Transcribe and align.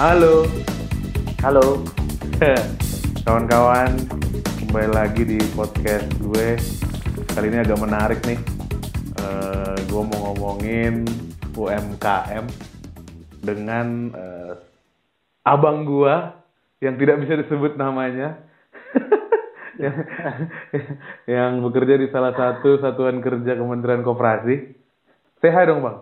Halo, 0.00 0.44
Halo, 1.44 1.80
kawan-kawan, 3.24 3.96
kembali 4.64 4.90
lagi 4.92 5.28
di 5.28 5.40
podcast 5.56 6.08
gue. 6.20 6.56
Kali 7.36 7.48
ini 7.48 7.60
agak 7.60 7.80
menarik 7.80 8.20
nih. 8.28 8.40
Eh, 9.16 9.76
gue 9.88 10.02
mau 10.04 10.32
ngomongin 10.32 11.04
UMKM 11.52 12.44
dengan 13.40 14.12
eh, 14.12 14.69
abang 15.50 15.82
gue 15.82 16.14
yang 16.80 16.94
tidak 16.94 17.16
bisa 17.26 17.34
disebut 17.42 17.74
namanya, 17.74 18.38
yang, 19.82 19.96
yang 21.26 21.50
bekerja 21.66 21.98
di 21.98 22.06
salah 22.14 22.32
satu 22.38 22.78
satuan 22.78 23.18
kerja 23.18 23.58
Kementerian 23.58 24.06
Koperasi. 24.06 24.78
Say 25.42 25.50
hi 25.50 25.66
dong 25.66 25.82
bang. 25.82 25.98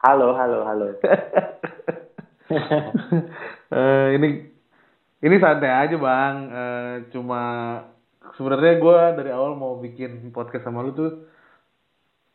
halo, 0.00 0.32
halo, 0.32 0.58
halo. 0.64 0.86
Eh, 3.68 4.08
ini 4.16 4.48
ini 5.20 5.36
santai 5.36 5.68
aja 5.68 5.92
bang. 6.00 6.36
Eh, 6.48 6.94
cuma 7.12 7.42
sebenarnya 8.40 8.80
gue 8.80 9.00
dari 9.20 9.28
awal 9.36 9.52
mau 9.52 9.76
bikin 9.76 10.32
podcast 10.32 10.64
sama 10.64 10.80
lu 10.80 10.96
tuh 10.96 11.28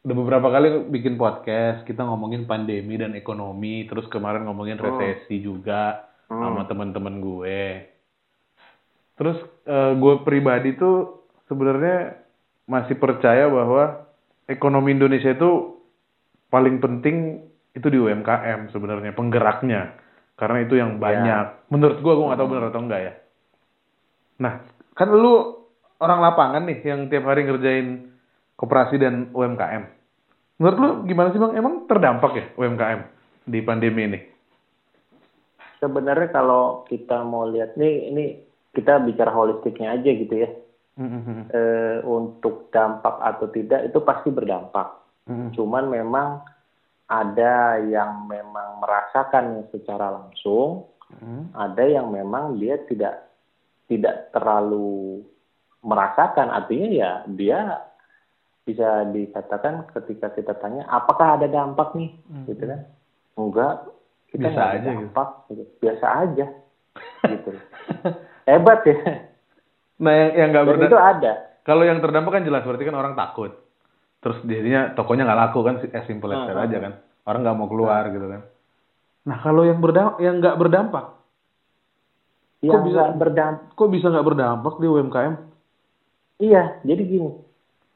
udah 0.05 0.13
beberapa 0.13 0.53
kali 0.53 0.93
bikin 0.93 1.17
podcast. 1.17 1.81
Kita 1.89 2.05
ngomongin 2.05 2.45
pandemi 2.45 3.01
dan 3.01 3.17
ekonomi. 3.17 3.89
Terus 3.89 4.05
kemarin 4.13 4.45
ngomongin 4.45 4.77
resesi 4.77 5.41
juga 5.41 6.12
sama 6.41 6.61
teman-teman 6.65 7.15
gue. 7.21 7.61
Terus 9.19 9.37
eh, 9.69 9.91
gue 9.97 10.13
pribadi 10.25 10.73
tuh 10.73 11.27
sebenarnya 11.45 12.17
masih 12.65 12.95
percaya 12.97 13.45
bahwa 13.51 14.07
ekonomi 14.49 14.95
Indonesia 14.95 15.31
itu 15.35 15.77
paling 16.47 16.79
penting 16.79 17.45
itu 17.73 17.87
di 17.89 17.97
UMKM 17.97 18.71
sebenarnya 18.73 19.13
penggeraknya. 19.13 19.99
Karena 20.33 20.65
itu 20.65 20.77
yang 20.77 20.97
banyak. 20.97 21.69
Menurut 21.69 22.01
gua 22.01 22.13
gua 22.17 22.25
nggak 22.33 22.39
tahu 22.41 22.49
benar 22.49 22.65
atau 22.73 22.81
enggak 22.81 23.01
ya. 23.05 23.13
Nah 24.41 24.53
kan 24.97 25.09
lu 25.13 25.63
orang 26.03 26.19
lapangan 26.19 26.63
nih 26.67 26.79
yang 26.83 27.07
tiap 27.07 27.25
hari 27.25 27.47
ngerjain 27.47 28.11
koperasi 28.59 28.99
dan 28.99 29.31
UMKM 29.31 29.83
menurut 30.61 30.77
lu 30.77 30.89
gimana 31.09 31.33
sih 31.33 31.41
bang? 31.41 31.53
Emang 31.57 31.87
terdampak 31.89 32.31
ya 32.35 32.45
UMKM 32.59 32.99
di 33.47 33.59
pandemi 33.63 34.01
ini 34.07 34.19
Sebenarnya 35.83 36.31
kalau 36.31 36.87
kita 36.87 37.27
mau 37.27 37.43
lihat 37.43 37.75
nih, 37.75 38.07
ini 38.07 38.25
kita 38.71 39.03
bicara 39.03 39.35
holistiknya 39.35 39.99
aja 39.99 40.11
gitu 40.15 40.31
ya. 40.31 40.49
Mhm. 40.95 41.51
Eh, 41.51 41.97
untuk 42.07 42.71
dampak 42.71 43.19
atau 43.19 43.51
tidak 43.51 43.91
itu 43.91 43.99
pasti 43.99 44.31
berdampak. 44.31 44.95
Mhm. 45.27 45.51
Cuman 45.59 45.91
memang 45.91 46.39
ada 47.11 47.83
yang 47.83 48.31
memang 48.31 48.79
merasakan 48.79 49.67
secara 49.75 50.15
langsung, 50.15 50.87
Mhm. 51.19 51.51
ada 51.51 51.83
yang 51.83 52.07
memang 52.07 52.55
dia 52.55 52.79
tidak 52.87 53.27
tidak 53.91 54.31
terlalu 54.31 55.19
merasakan. 55.83 56.47
Artinya 56.47 56.87
ya 56.87 57.11
dia 57.27 57.59
bisa 58.63 59.03
dikatakan 59.11 59.91
ketika 59.91 60.31
kita 60.31 60.55
tanya 60.55 60.87
apakah 60.87 61.35
ada 61.35 61.51
dampak 61.51 61.91
nih, 61.99 62.15
gitu 62.47 62.63
kan? 62.63 62.87
Enggak, 63.35 63.91
kita 64.33 64.49
Biasa 64.49 64.61
aja 64.67 64.89
gitu. 64.89 65.07
dampak, 65.07 65.27
gitu. 65.45 65.63
biasa 65.77 66.05
aja, 66.19 66.45
gitu. 67.27 67.49
Hebat 68.49 68.79
ya. 68.83 68.97
nah 69.95 70.11
yang 70.11 70.31
yang 70.33 70.47
nggak 70.49 70.65
berdampak 70.65 70.89
itu 70.89 70.99
ada. 70.99 71.31
kalau 71.61 71.83
yang 71.83 71.99
terdampak 71.99 72.31
kan 72.33 72.43
jelas 72.43 72.61
berarti 72.61 72.83
kan 72.83 72.97
orang 72.97 73.13
takut 73.13 73.53
terus 74.19 74.41
jadinya 74.41 74.89
tokonya 74.89 75.23
nggak 75.23 75.39
laku 75.39 75.59
kan 75.61 75.75
as 75.85 76.03
simple 76.03 76.27
as 76.27 76.43
that 76.43 76.51
Hmm, 76.51 76.65
aja 76.65 76.77
kan 76.81 76.93
orang 77.23 77.39
nggak 77.41 77.55
mau 77.55 77.67
keluar 77.67 78.03
gitu 78.07 78.25
kan 78.25 78.41
nah 79.23 79.37
kalau 79.37 79.63
yang 79.63 79.77
berdampak 79.77 80.17
yang 80.17 80.35
nggak 80.37 80.57
berdampak 80.57 81.05
Yang 82.59 82.81
bisa- 82.81 82.95
nggak 82.97 83.11
berdampak. 83.15 83.63
kok 83.71 83.89
bisa 83.89 84.05
nggak 84.07 84.25
berdampak 84.25 84.73
di 84.75 84.87
UMKM 84.87 85.33
Iya, 86.35 86.63
jadi 86.81 87.01
gini. 87.05 87.29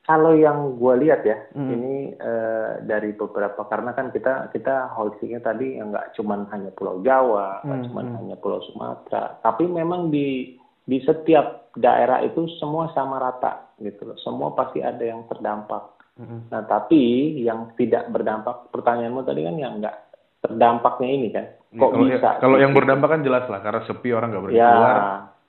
Kalau 0.07 0.31
yang 0.31 0.79
gue 0.79 1.03
lihat 1.03 1.27
ya, 1.27 1.35
Hmm. 1.51 1.67
ini 1.67 2.15
eh, 2.15 2.79
dari 2.81 3.11
beberapa 3.11 3.67
karena 3.67 3.91
kan 3.91 4.07
kita 4.09 4.47
kita 4.49 4.95
holistiknya 4.95 5.43
tadi 5.43 5.75
yang 5.75 5.91
nggak 5.91 6.15
cuman 6.15 6.47
hanya 6.47 6.71
Pulau 6.71 7.03
Jawa, 7.03 7.59
nggak 7.59 7.77
Hmm, 7.77 7.87
cuman 7.91 8.05
hmm. 8.07 8.17
hanya 8.17 8.35
Pulau 8.39 8.63
Sumatera, 8.63 9.35
tapi 9.43 9.67
memang 9.67 10.07
di 10.07 10.55
di 10.87 11.03
setiap 11.03 11.75
daerah 11.75 12.23
itu 12.23 12.47
semua 12.55 12.87
sama 12.95 13.19
rata 13.19 13.75
gitu 13.77 14.07
loh. 14.07 14.15
Semua 14.17 14.55
pasti 14.55 14.79
ada 14.79 15.03
yang 15.03 15.27
terdampak. 15.27 15.83
Mhm. 16.17 16.49
Nah, 16.49 16.63
tapi 16.63 16.97
yang 17.37 17.75
tidak 17.75 18.07
berdampak, 18.09 18.71
pertanyaanmu 18.71 19.21
tadi 19.21 19.43
kan 19.43 19.53
yang 19.53 19.77
nggak 19.77 19.95
terdampaknya 20.39 21.09
ini 21.11 21.27
kan, 21.29 21.45
Ya, 21.67 21.83
kok 21.83 21.89
kalau 21.91 22.05
bisa? 22.07 22.29
kalau 22.39 22.57
yang 22.57 22.71
berdampak 22.71 23.09
kan 23.11 23.21
jelas 23.21 23.43
lah 23.51 23.59
karena 23.59 23.83
sepi 23.83 24.15
orang 24.15 24.31
nggak 24.31 24.43
berani 24.47 24.55
ya, 24.55 24.71
keluar 24.71 24.95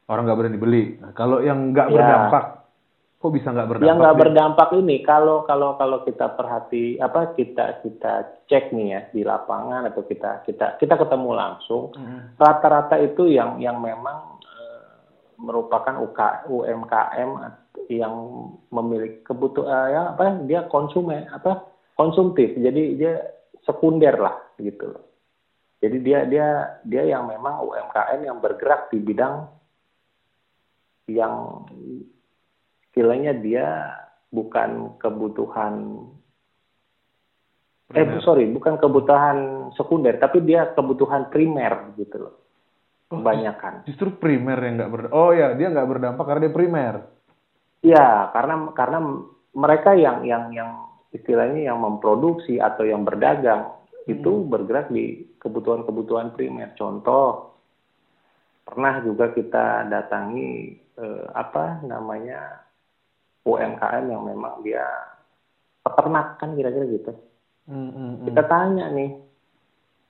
orang 0.09 0.23
nggak 0.27 0.39
berani 0.43 0.59
beli 0.59 0.85
nah, 0.99 1.11
kalau 1.15 1.39
yang 1.39 1.71
nggak 1.71 1.89
Ya. 1.89 1.95
berdampak 1.95 2.45
kok 3.19 3.35
bisa 3.35 3.51
nggak 3.51 3.67
berdampak? 3.67 3.89
Yang 3.91 3.99
nggak 3.99 4.19
berdampak 4.23 4.69
ini 4.79 4.97
kalau 5.03 5.43
kalau 5.43 5.75
kalau 5.75 5.99
kita 6.07 6.39
perhati 6.39 7.03
apa 7.03 7.35
kita 7.35 7.83
kita 7.83 8.47
cek 8.47 8.71
nih 8.71 8.87
ya 8.95 9.01
di 9.11 9.23
lapangan 9.27 9.91
atau 9.91 10.07
kita 10.07 10.47
kita 10.47 10.79
kita 10.79 10.95
ketemu 10.95 11.31
langsung 11.35 11.91
Mhm. 11.99 12.39
rata-rata 12.39 12.95
itu 13.03 13.27
yang 13.27 13.59
yang 13.59 13.83
memang 13.83 14.39
eh, 14.47 14.87
merupakan 15.43 15.99
UK, 15.99 16.47
UMKM 16.47 17.31
yang 17.91 18.15
memiliki 18.71 19.27
kebutuhan 19.27 19.91
ya 19.91 20.03
apa 20.15 20.39
dia 20.47 20.71
konsumen 20.71 21.27
apa 21.35 21.67
konsumtif. 21.99 22.55
Jadi 22.55 22.95
dia 22.95 23.19
sekunder 23.67 24.15
lah 24.15 24.39
gitu 24.63 24.95
loh. 24.95 25.03
Jadi 25.83 25.97
dia 26.07 26.23
dia 26.27 26.47
dia 26.87 27.03
yang 27.03 27.27
memang 27.27 27.67
UMKM 27.67 28.21
yang 28.23 28.39
bergerak 28.39 28.91
di 28.95 28.99
bidang 29.03 29.47
yang 31.09 31.65
istilahnya 32.99 33.31
dia 33.39 33.95
bukan 34.35 34.99
kebutuhan 34.99 36.03
eh 37.95 38.05
sorry 38.27 38.51
bukan 38.51 38.75
kebutuhan 38.75 39.71
sekunder 39.79 40.19
tapi 40.19 40.43
dia 40.43 40.75
kebutuhan 40.75 41.31
primer 41.31 41.95
gitu 41.95 42.27
loh. 42.27 42.35
Oh, 43.09 43.23
kebanyakan. 43.23 43.87
justru 43.87 44.19
primer 44.19 44.59
yang 44.61 44.83
nggak 44.83 44.91
berdampak 44.91 45.15
oh 45.15 45.31
ya 45.31 45.55
dia 45.55 45.71
nggak 45.71 45.89
berdampak 45.89 46.25
karena 46.27 46.43
dia 46.45 46.57
primer. 46.59 46.95
Iya, 47.79 48.35
karena 48.35 48.55
karena 48.75 48.99
mereka 49.55 49.95
yang 49.95 50.27
yang 50.27 50.51
yang 50.51 50.91
istilahnya 51.15 51.71
yang 51.71 51.79
memproduksi 51.79 52.59
atau 52.59 52.83
yang 52.83 53.07
berdagang 53.07 53.79
itu 54.11 54.45
bergerak 54.45 54.91
di 54.91 55.25
kebutuhan-kebutuhan 55.39 56.35
primer. 56.35 56.75
Contoh, 56.75 57.55
pernah 58.67 59.01
juga 59.07 59.31
kita 59.31 59.87
datangi 59.87 60.75
eh, 60.99 61.27
apa 61.33 61.81
namanya 61.87 62.68
UMKM 63.47 64.05
yang 64.11 64.23
memang 64.27 64.61
dia 64.63 64.85
peternak 65.85 66.39
kan 66.39 66.55
kira-kira 66.59 66.87
gitu. 66.91 67.13
Mhm. 67.69 68.29
Kita 68.29 68.43
tanya 68.49 68.89
nih, 68.93 69.13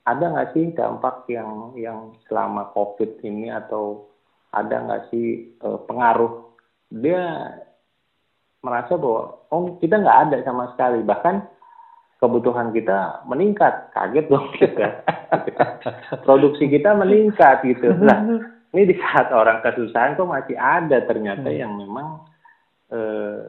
ada 0.06 0.24
nggak 0.30 0.50
sih 0.54 0.64
dampak 0.72 1.26
yang 1.28 1.74
yang 1.76 2.14
selama 2.30 2.70
COVID 2.72 3.20
ini 3.26 3.50
atau 3.50 4.08
ada 4.54 4.84
nggak 4.84 5.02
sih 5.12 5.52
eh, 5.58 5.78
pengaruh? 5.84 6.48
Dia 6.88 7.52
merasa 8.64 8.96
bahwa 8.96 9.44
oh 9.52 9.76
kita 9.78 10.00
nggak 10.00 10.20
ada 10.28 10.36
sama 10.42 10.72
sekali, 10.74 11.04
bahkan 11.04 11.44
kebutuhan 12.18 12.74
kita 12.74 13.22
meningkat, 13.30 13.94
kaget 13.94 14.26
dong 14.26 14.50
kita. 14.58 15.04
Produksi 16.26 16.66
kita 16.66 16.96
meningkat 16.98 17.62
gitu. 17.62 17.94
Nah, 17.94 18.42
ini 18.74 18.82
di 18.90 18.96
saat 18.98 19.30
orang 19.30 19.62
kesusahan 19.62 20.18
kok 20.18 20.26
masih 20.26 20.56
ada 20.58 20.98
ternyata 21.06 21.48
yang 21.48 21.78
memang 21.78 22.26
eh, 22.92 23.44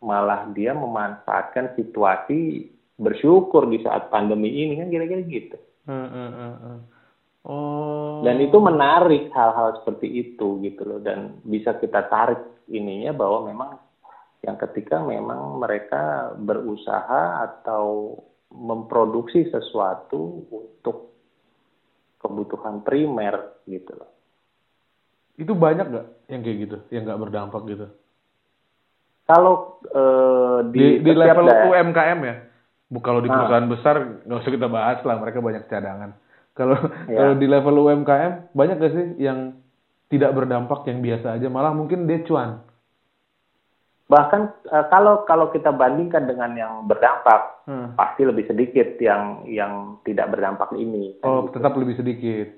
malah 0.00 0.48
dia 0.56 0.72
memanfaatkan 0.72 1.76
situasi 1.76 2.68
bersyukur 2.96 3.68
di 3.68 3.80
saat 3.80 4.08
pandemi 4.12 4.48
ini 4.48 4.80
kan 4.80 4.88
kira-kira 4.88 5.22
gitu. 5.24 5.56
Mhm. 5.88 6.78
oh 7.48 8.20
Dan 8.20 8.36
itu 8.44 8.60
menarik 8.60 9.32
hal-hal 9.32 9.80
seperti 9.80 10.08
itu 10.12 10.60
gitu 10.60 10.82
loh 10.84 11.00
dan 11.00 11.40
bisa 11.40 11.72
kita 11.80 12.04
tarik 12.08 12.40
ininya 12.68 13.16
bahwa 13.16 13.48
memang 13.48 13.70
yang 14.44 14.56
ketika 14.56 15.00
memang 15.00 15.60
mereka 15.60 16.32
berusaha 16.36 17.44
atau 17.44 18.16
memproduksi 18.52 19.48
sesuatu 19.52 20.48
untuk 20.48 21.12
kebutuhan 22.20 22.84
primer 22.84 23.64
gitu 23.64 23.96
loh. 23.96 24.10
itu 25.40 25.56
banyak 25.56 25.88
nggak 25.88 26.06
yang 26.28 26.40
kayak 26.44 26.58
gitu 26.68 26.76
yang 26.92 27.02
nggak 27.08 27.20
berdampak 27.20 27.62
gitu 27.64 27.88
Kalau 29.30 29.54
eh, 29.86 30.58
di, 30.68 30.78
di, 30.98 31.06
di 31.06 31.12
level 31.14 31.46
daerah- 31.46 31.70
UMKM 31.70 32.18
ya 32.20 32.36
bu 32.86 32.98
kalau 32.98 33.22
di 33.22 33.30
Ah. 33.30 33.38
perusahaan 33.38 33.68
besar 33.68 33.96
nggak 34.20 34.40
usah 34.40 34.50
kita 34.50 34.66
bahas 34.66 34.98
lah 35.00 35.16
mereka 35.16 35.38
banyak 35.38 35.62
cadangan 35.64 36.10
Kalau 36.50 36.74
Ya. 37.06 37.16
kalau 37.16 37.34
di 37.36 37.46
level 37.46 37.76
UMKM 37.80 38.32
banyak 38.52 38.76
gak 38.76 38.90
sih 38.90 39.06
yang 39.16 39.54
tidak 40.06 40.34
berdampak 40.34 40.82
yang 40.84 40.98
biasa 40.98 41.38
aja 41.38 41.46
malah 41.46 41.70
mungkin 41.70 42.04
dia 42.04 42.20
cuan. 42.20 42.58
Bahkan 44.06 44.40
eh, 44.66 44.84
kalau 44.88 45.22
kalau 45.22 45.48
kita 45.48 45.70
bandingkan 45.70 46.26
dengan 46.26 46.50
yang 46.52 46.72
berdampak, 46.84 47.62
Hmm. 47.62 47.94
pasti 47.94 48.26
lebih 48.26 48.42
sedikit 48.44 48.98
yang 48.98 49.46
yang 49.46 49.72
tidak 50.02 50.26
berdampak 50.28 50.74
ini. 50.74 51.14
Kan 51.16 51.24
Oh, 51.24 51.40
gitu. 51.46 51.54
tetap 51.56 51.78
lebih 51.78 51.94
sedikit. 51.94 52.50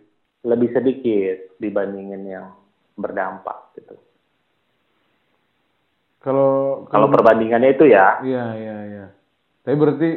Lebih 0.43 0.73
sedikit 0.73 1.37
dibandingin 1.59 2.25
yang 2.25 2.47
berdampak 2.95 3.77
gitu. 3.77 4.01
Kalau 6.23 6.87
Kalau 6.87 7.11
perbandingannya 7.11 7.75
itu 7.75 7.91
ya, 7.91 8.23
Iya, 8.23 8.47
iya, 8.55 8.77
iya. 8.87 9.07
Tapi 9.67 9.75
berarti 9.75 10.09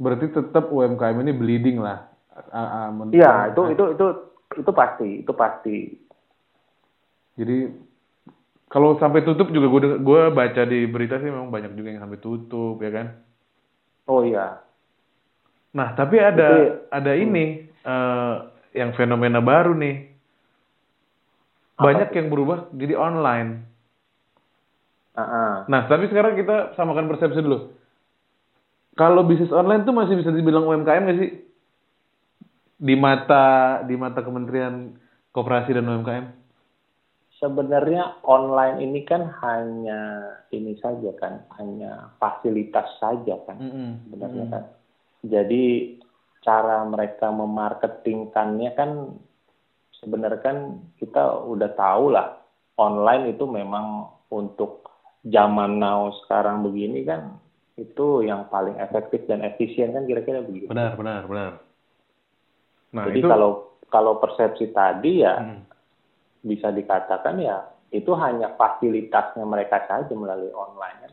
berarti 0.00 0.26
tetap 0.32 0.72
UMKM 0.72 1.20
ini 1.20 1.32
bleeding 1.36 1.78
lah. 1.84 2.08
Iya 3.12 3.52
itu 3.52 3.62
itu 3.76 3.84
itu 3.92 4.06
itu 4.56 4.70
pasti, 4.72 5.08
itu 5.20 5.32
pasti. 5.36 5.76
Jadi 7.36 7.58
kalau 8.72 8.96
sampai 8.96 9.20
tutup 9.24 9.52
juga 9.52 9.68
gue 9.68 10.00
gue 10.00 10.20
baca 10.32 10.62
di 10.64 10.88
berita 10.88 11.20
sih 11.20 11.28
memang 11.28 11.52
banyak 11.52 11.76
juga 11.76 11.92
yang 11.92 12.02
sampai 12.04 12.18
tutup 12.20 12.80
ya 12.80 12.90
kan. 12.92 13.06
Oh 14.08 14.24
iya, 14.24 14.64
Nah, 15.76 15.92
tapi 15.92 16.16
ada 16.16 16.48
Itu- 16.48 16.72
ada 16.88 17.12
ini 17.12 17.68
eh, 17.84 18.34
yang 18.72 18.96
fenomena 18.96 19.44
baru 19.44 19.76
nih. 19.76 20.08
Banyak 21.78 22.10
yang 22.16 22.26
berubah 22.32 22.72
jadi 22.74 22.98
online. 22.98 23.67
Ah. 25.18 25.56
Nah, 25.66 25.90
tapi 25.90 26.06
sekarang 26.06 26.38
kita 26.38 26.78
samakan 26.78 27.10
persepsi 27.10 27.42
dulu. 27.42 27.74
Kalau 28.94 29.26
bisnis 29.26 29.50
online 29.50 29.82
tuh 29.82 29.94
masih 29.94 30.14
bisa 30.18 30.30
dibilang 30.30 30.66
UMKM 30.66 31.02
nggak 31.06 31.18
sih? 31.18 31.30
Di 32.78 32.94
mata 32.94 33.82
di 33.82 33.98
mata 33.98 34.22
Kementerian 34.22 34.94
Koperasi 35.34 35.74
dan 35.74 35.90
UMKM? 35.90 36.26
Sebenarnya 37.38 38.18
online 38.26 38.82
ini 38.82 39.06
kan 39.06 39.30
hanya 39.42 40.34
ini 40.50 40.74
saja 40.82 41.14
kan, 41.18 41.46
hanya 41.58 42.10
fasilitas 42.18 42.90
saja 42.98 43.38
kan, 43.46 43.58
sebenarnya 44.06 44.44
kan. 44.50 44.64
Jadi 45.22 45.94
cara 46.42 46.82
mereka 46.86 47.30
memarketingkannya 47.30 48.70
kan 48.74 49.14
sebenarnya 50.02 50.42
kan 50.42 50.58
kita 50.98 51.46
udah 51.46 51.70
tahu 51.78 52.14
lah 52.14 52.38
online 52.78 53.34
itu 53.34 53.46
memang 53.46 54.10
untuk 54.30 54.87
zaman 55.26 55.78
now 55.78 56.10
sekarang 56.24 56.62
begini 56.62 57.02
kan 57.02 57.38
itu 57.74 58.22
yang 58.22 58.46
paling 58.46 58.74
efektif 58.76 59.22
dan 59.26 59.42
efisien 59.42 59.94
kan 59.94 60.02
kira-kira 60.02 60.42
begitu. 60.42 60.66
Benar, 60.66 60.98
benar, 60.98 61.22
benar. 61.24 61.52
Nah, 62.90 63.04
Jadi 63.06 63.20
itu 63.20 63.28
kalau 63.28 63.50
kalau 63.88 64.12
persepsi 64.18 64.70
tadi 64.70 65.22
ya 65.22 65.34
Hmm. 65.38 65.62
bisa 66.40 66.70
dikatakan 66.70 67.38
ya 67.38 67.62
itu 67.88 68.12
hanya 68.14 68.52
fasilitasnya 68.54 69.44
mereka 69.44 69.84
saja 69.84 70.12
melalui 70.12 70.52
online 70.52 71.08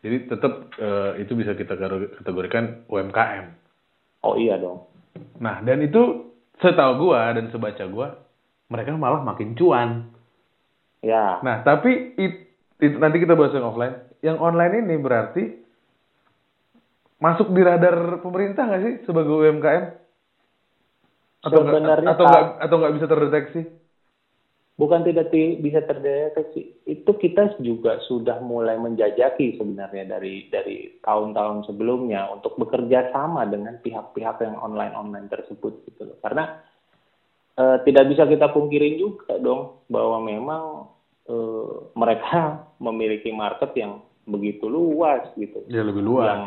jadi 0.00 0.16
tetap 0.26 0.52
eh, 0.80 1.20
itu 1.20 1.36
bisa 1.36 1.52
kita 1.52 1.76
kategori- 1.76 2.16
kategorikan 2.16 2.88
UMKM. 2.88 3.52
Oh 4.24 4.32
iya 4.32 4.56
dong. 4.56 4.88
Nah, 5.36 5.60
dan 5.60 5.84
itu 5.84 6.32
setahu 6.56 7.08
gua 7.08 7.36
dan 7.36 7.52
sebaca 7.52 7.84
gua 7.84 8.16
mereka 8.68 8.96
malah 8.96 9.20
makin 9.20 9.52
cuan. 9.52 10.08
Ya, 11.00 11.40
Nah, 11.40 11.60
tapi 11.60 12.16
it- 12.16 12.48
itu 12.48 12.49
nanti 12.88 13.16
kita 13.20 13.36
bahas 13.36 13.52
yang 13.52 13.68
offline. 13.68 13.96
Yang 14.24 14.38
online 14.40 14.74
ini 14.84 14.96
berarti 14.96 15.44
masuk 17.20 17.52
di 17.52 17.60
radar 17.60 18.24
pemerintah 18.24 18.64
nggak 18.64 18.82
sih 18.82 18.94
sebagai 19.04 19.32
UMKM? 19.36 19.84
Atau 21.40 21.60
Sebenarnya 21.64 22.08
atau 22.16 22.24
tak- 22.24 22.32
nggak 22.32 22.46
atau 22.64 22.76
nggak 22.80 22.94
bisa 22.96 23.06
terdeteksi? 23.08 23.62
bukan 24.80 25.04
tidak 25.04 25.28
ti- 25.28 25.60
bisa 25.60 25.84
terdeteksi. 25.84 26.72
Itu 26.88 27.12
kita 27.20 27.60
juga 27.60 28.00
sudah 28.08 28.40
mulai 28.40 28.80
menjajaki 28.80 29.60
sebenarnya 29.60 30.16
dari 30.16 30.48
dari 30.48 30.96
tahun-tahun 31.04 31.68
sebelumnya 31.68 32.32
untuk 32.32 32.56
bekerja 32.56 33.12
sama 33.12 33.44
dengan 33.44 33.76
pihak-pihak 33.84 34.40
yang 34.40 34.56
online-online 34.56 35.28
tersebut 35.28 35.84
gitu 35.84 36.08
loh. 36.08 36.16
Karena 36.24 36.56
eh, 37.60 37.76
tidak 37.84 38.08
bisa 38.08 38.24
kita 38.24 38.48
pungkirin 38.56 38.96
juga 38.96 39.36
dong 39.36 39.84
bahwa 39.92 40.24
memang 40.24 40.88
eh, 41.30 41.66
mereka 41.94 42.38
memiliki 42.84 43.30
market 43.30 43.70
yang 43.74 44.02
begitu 44.22 44.66
luas 44.66 45.22
gitu. 45.34 45.62
Ya 45.66 45.80
lebih 45.80 46.02
luas. 46.02 46.26
yang 46.26 46.42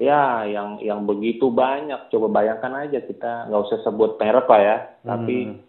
ya 0.00 0.24
yang 0.44 0.68
yang 0.80 1.00
begitu 1.04 1.52
banyak 1.52 2.08
coba 2.08 2.32
bayangkan 2.32 2.72
aja 2.80 2.98
kita 3.00 3.46
nggak 3.46 3.62
usah 3.62 3.78
sebut 3.84 4.16
merek 4.16 4.48
lah 4.48 4.60
ya 4.60 4.76
tapi 5.04 5.36
Hmm. 5.44 5.60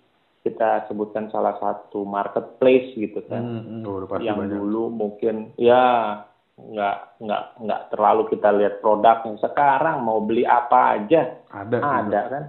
kita 0.41 0.88
sebutkan 0.88 1.27
salah 1.27 1.59
satu 1.59 2.01
marketplace 2.01 2.95
gitu 2.95 3.19
kan 3.27 3.44
Hmm, 3.44 3.83
hmm, 3.83 3.85
oh, 3.85 4.07
yang 4.18 4.39
banyak. 4.39 4.56
dulu 4.56 4.88
mungkin 4.88 5.51
ya 5.53 6.15
nggak 6.56 6.97
nggak 7.19 7.44
nggak 7.59 7.81
terlalu 7.89 8.24
kita 8.29 8.50
lihat 8.51 8.79
produknya 8.79 9.35
sekarang 9.38 10.00
mau 10.00 10.24
beli 10.24 10.47
apa 10.47 10.95
aja 10.95 11.21
Ada. 11.51 11.77
ada 11.77 12.21
kan 12.31 12.44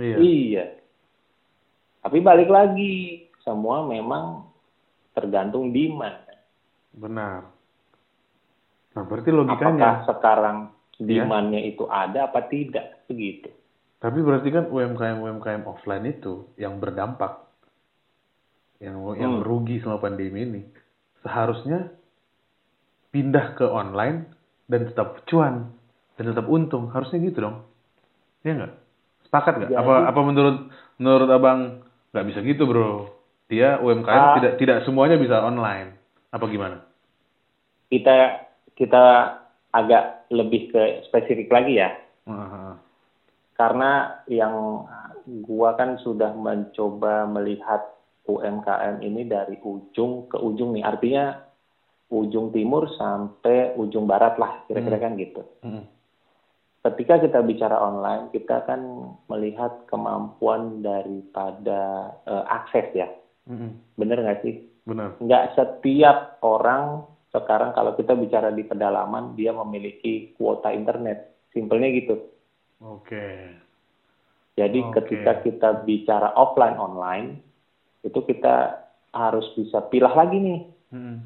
Iya. 0.00 0.16
iya 0.16 0.64
tapi 2.00 2.18
balik 2.18 2.48
lagi 2.48 2.94
semua 3.40 3.84
memang 3.84 4.49
tergantung 5.12 5.70
demand 5.70 6.26
Benar. 6.90 7.46
Nah, 8.90 9.02
berarti 9.06 9.30
apakah 9.30 9.46
logikanya. 9.46 9.90
sekarang 10.02 10.56
Iya. 11.00 11.24
demandnya 11.24 11.62
itu 11.62 11.86
ada 11.88 12.28
apa 12.28 12.44
tidak 12.50 13.06
begitu 13.06 13.48
Tapi 14.00 14.18
berarti 14.24 14.48
kan 14.48 14.64
UMKM 14.68 15.20
UMKM 15.20 15.62
offline 15.68 16.08
itu 16.08 16.48
yang 16.56 16.80
berdampak, 16.80 17.36
yang 18.80 18.96
yang 19.14 19.36
Hmm. 19.36 19.40
merugi 19.44 19.76
selama 19.76 20.00
pandemi 20.00 20.40
ini, 20.40 20.62
seharusnya 21.20 21.92
pindah 23.12 23.60
ke 23.60 23.68
online 23.68 24.24
dan 24.72 24.88
tetap 24.88 25.20
cuan 25.28 25.68
dan 26.16 26.24
tetap 26.32 26.48
untung. 26.48 26.88
Harusnya 26.88 27.20
gitu 27.20 27.44
dong. 27.44 27.68
Iya 28.40 28.52
nggak? 28.56 28.72
Sepakat 29.28 29.52
nggak? 29.60 29.70
Apa 29.76 29.94
apa 30.08 30.20
menurut 30.24 30.56
menurut 30.96 31.28
abang 31.28 31.84
nggak 32.16 32.24
bisa 32.24 32.40
gitu 32.40 32.64
bro? 32.64 33.19
Dia 33.50 33.76
UMKM 33.76 34.14
Ah. 34.24 34.34
tidak 34.38 34.52
tidak 34.56 34.78
semuanya 34.86 35.18
bisa 35.18 35.42
online. 35.42 35.98
Apa 36.30 36.46
gimana? 36.46 36.86
kita 37.90 38.46
kita 38.78 39.04
agak 39.74 40.30
lebih 40.30 40.70
ke 40.70 40.82
spesifik 41.04 41.50
lagi 41.50 41.74
ya 41.74 41.90
Ah, 42.22 42.78
karena 43.58 44.22
yang 44.30 44.86
gua 45.42 45.74
kan 45.74 45.98
sudah 45.98 46.30
mencoba 46.30 47.26
melihat 47.26 47.82
UMKM 48.24 49.02
ini 49.02 49.26
dari 49.26 49.58
ujung 49.58 50.30
ke 50.30 50.38
ujung 50.38 50.70
nih 50.70 50.86
artinya 50.86 51.42
ujung 52.08 52.54
timur 52.54 52.86
sampai 52.94 53.74
ujung 53.74 54.06
barat 54.06 54.38
lah 54.38 54.62
kira-kira 54.64 55.02
kan 55.02 55.18
gitu 55.18 55.42
Hmm. 55.58 55.82
ketika 56.86 57.18
kita 57.18 57.42
bicara 57.42 57.74
online 57.74 58.30
kita 58.30 58.62
kan 58.64 58.86
melihat 59.26 59.82
kemampuan 59.86 60.78
daripada 60.78 62.14
eh, 62.22 62.44
akses 62.46 62.86
ya 62.94 63.10
Hmm. 63.50 63.82
bener 63.98 64.22
nggak 64.22 64.40
sih 64.40 64.62
Benar. 64.86 65.18
nggak 65.18 65.44
setiap 65.52 66.38
orang 66.40 67.02
sekarang 67.30 67.74
kalau 67.74 67.94
kita 67.94 68.14
bicara 68.14 68.50
di 68.50 68.62
pedalaman 68.62 69.34
dia 69.34 69.50
memiliki 69.50 70.30
kuota 70.34 70.70
internet 70.70 71.34
simpelnya 71.50 71.90
gitu 71.90 72.14
Oke. 72.80 73.50
jadi 74.54 74.78
Oke. 74.80 74.94
ketika 74.96 75.42
kita 75.42 75.68
bicara 75.82 76.30
offline 76.32 76.78
online 76.78 77.42
itu 78.00 78.22
kita 78.22 78.86
harus 79.10 79.44
bisa 79.52 79.82
pilah 79.84 80.14
lagi 80.14 80.38
nih 80.38 80.60
Hmm. 80.90 81.22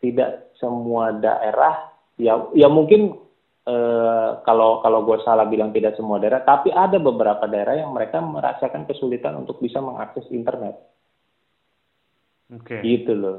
tidak 0.00 0.52
semua 0.56 1.08
daerah 1.14 1.88
ya 2.16 2.36
ya 2.52 2.68
mungkin 2.68 3.16
eh, 3.66 4.30
kalau 4.46 4.80
kalau 4.84 5.00
gue 5.08 5.18
salah 5.24 5.46
bilang 5.48 5.70
tidak 5.72 5.96
semua 5.96 6.20
daerah 6.20 6.42
tapi 6.44 6.68
ada 6.72 6.98
beberapa 7.00 7.44
daerah 7.48 7.74
yang 7.80 7.90
mereka 7.96 8.20
merasakan 8.20 8.84
kesulitan 8.88 9.34
untuk 9.40 9.60
bisa 9.60 9.78
mengakses 9.80 10.26
internet 10.30 10.76
Oke. 12.52 12.80
gitu 12.82 13.12
loh 13.14 13.38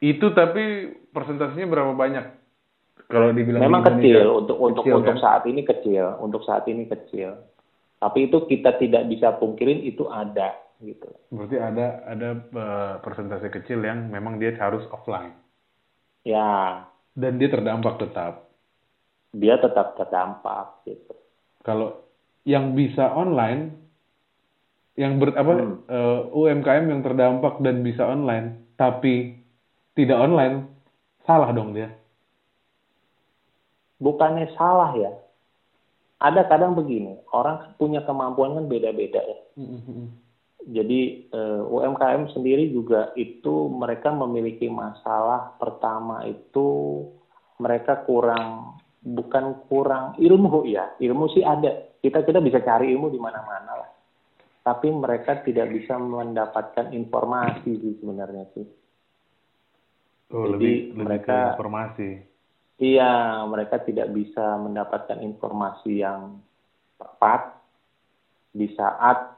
Itu 0.00 0.32
tapi 0.32 0.64
persentasenya 1.12 1.66
berapa 1.68 1.92
banyak? 1.92 2.24
Kalau 3.12 3.28
dibilang 3.36 3.62
Memang 3.62 3.82
di 3.82 3.84
Indonesia? 3.84 4.18
kecil 4.18 4.26
untuk 4.40 4.56
untuk 4.58 4.84
Kecil, 4.84 4.94
untuk 4.98 5.14
kan? 5.14 5.22
saat 5.24 5.42
ini 5.46 5.62
kecil, 5.62 6.04
untuk 6.24 6.42
saat 6.48 6.64
ini 6.68 6.84
kecil. 6.88 7.30
Tapi 8.02 8.18
itu 8.28 8.38
kita 8.50 8.70
tidak 8.82 9.02
bisa 9.12 9.28
pungkirin 9.40 9.80
itu 9.84 10.04
ada 10.08 10.56
gitu. 10.80 11.10
Berarti 11.34 11.56
ada 11.58 11.86
ada 12.12 12.28
eh, 12.38 12.94
persentase 13.04 13.48
kecil 13.56 13.80
yang 13.88 13.98
memang 14.14 14.38
dia 14.38 14.54
harus 14.58 14.86
offline 14.94 15.34
Ya, 16.24 16.84
dan 17.16 17.38
dia 17.40 17.48
terdampak 17.48 17.96
tetap. 18.02 18.49
Dia 19.30 19.58
tetap 19.58 19.94
terdampak 19.94 20.82
gitu. 20.86 21.14
Kalau 21.62 22.02
yang 22.42 22.74
bisa 22.74 23.12
online, 23.14 23.76
yang 24.96 25.20
ber, 25.20 25.32
apa 25.36 25.52
Hmm. 25.54 25.76
eh, 25.86 26.20
UMKM 26.34 26.84
yang 26.90 27.00
terdampak 27.04 27.62
dan 27.62 27.84
bisa 27.84 28.04
online, 28.04 28.74
tapi 28.74 29.38
tidak 29.94 30.18
online, 30.18 30.66
salah 31.24 31.52
dong 31.52 31.76
dia. 31.76 31.92
Bukannya 34.00 34.48
salah 34.56 34.92
ya. 34.96 35.12
ada 36.20 36.44
kadang 36.44 36.76
begini, 36.76 37.16
orang 37.32 37.72
punya 37.80 38.04
kemampuan 38.04 38.52
kan 38.52 38.68
beda-beda 38.68 39.24
ya. 39.24 39.38
Jadi 40.68 41.32
eh, 41.32 41.60
UMKM 41.64 42.28
sendiri 42.36 42.68
juga 42.68 43.08
itu 43.16 43.72
mereka 43.72 44.12
memiliki 44.12 44.68
masalah 44.68 45.56
pertama 45.56 46.28
itu 46.28 46.68
mereka 47.56 48.04
kurang 48.04 48.76
bukan 49.00 49.64
kurang 49.66 50.16
ilmu 50.20 50.68
ya, 50.68 50.92
ilmu 51.00 51.32
sih 51.32 51.40
ada. 51.40 51.88
Kita 52.00 52.24
kita 52.24 52.40
bisa 52.40 52.60
cari 52.60 52.92
ilmu 52.92 53.08
di 53.12 53.20
mana-mana 53.20 53.72
lah. 53.84 53.90
Tapi 54.60 54.92
mereka 54.92 55.40
tidak 55.40 55.72
bisa 55.72 55.96
mendapatkan 55.96 56.92
informasi 56.92 57.70
sih 57.80 57.94
sebenarnya 58.00 58.44
sih. 58.52 58.66
Oh, 60.30 60.46
Jadi 60.46 60.52
lebih, 60.52 60.76
lebih 60.94 61.04
mereka- 61.04 61.26
ke 61.26 61.52
informasi. 61.56 62.08
Iya, 62.80 63.44
mereka 63.44 63.76
tidak 63.84 64.08
bisa 64.16 64.56
mendapatkan 64.56 65.20
informasi 65.20 66.00
yang 66.00 66.40
tepat 66.96 67.60
di 68.56 68.72
saat 68.72 69.36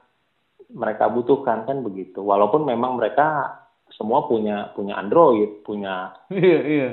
mereka 0.71 1.11
butuhkan 1.11 1.67
kan 1.67 1.83
begitu. 1.83 2.23
Walaupun 2.23 2.63
memang 2.63 2.95
mereka 2.95 3.59
semua 3.91 4.31
punya 4.31 4.71
punya 4.79 4.95
Android, 4.95 5.63
punya 5.67 6.15
Iya, 6.31 6.61
iya. 6.63 6.91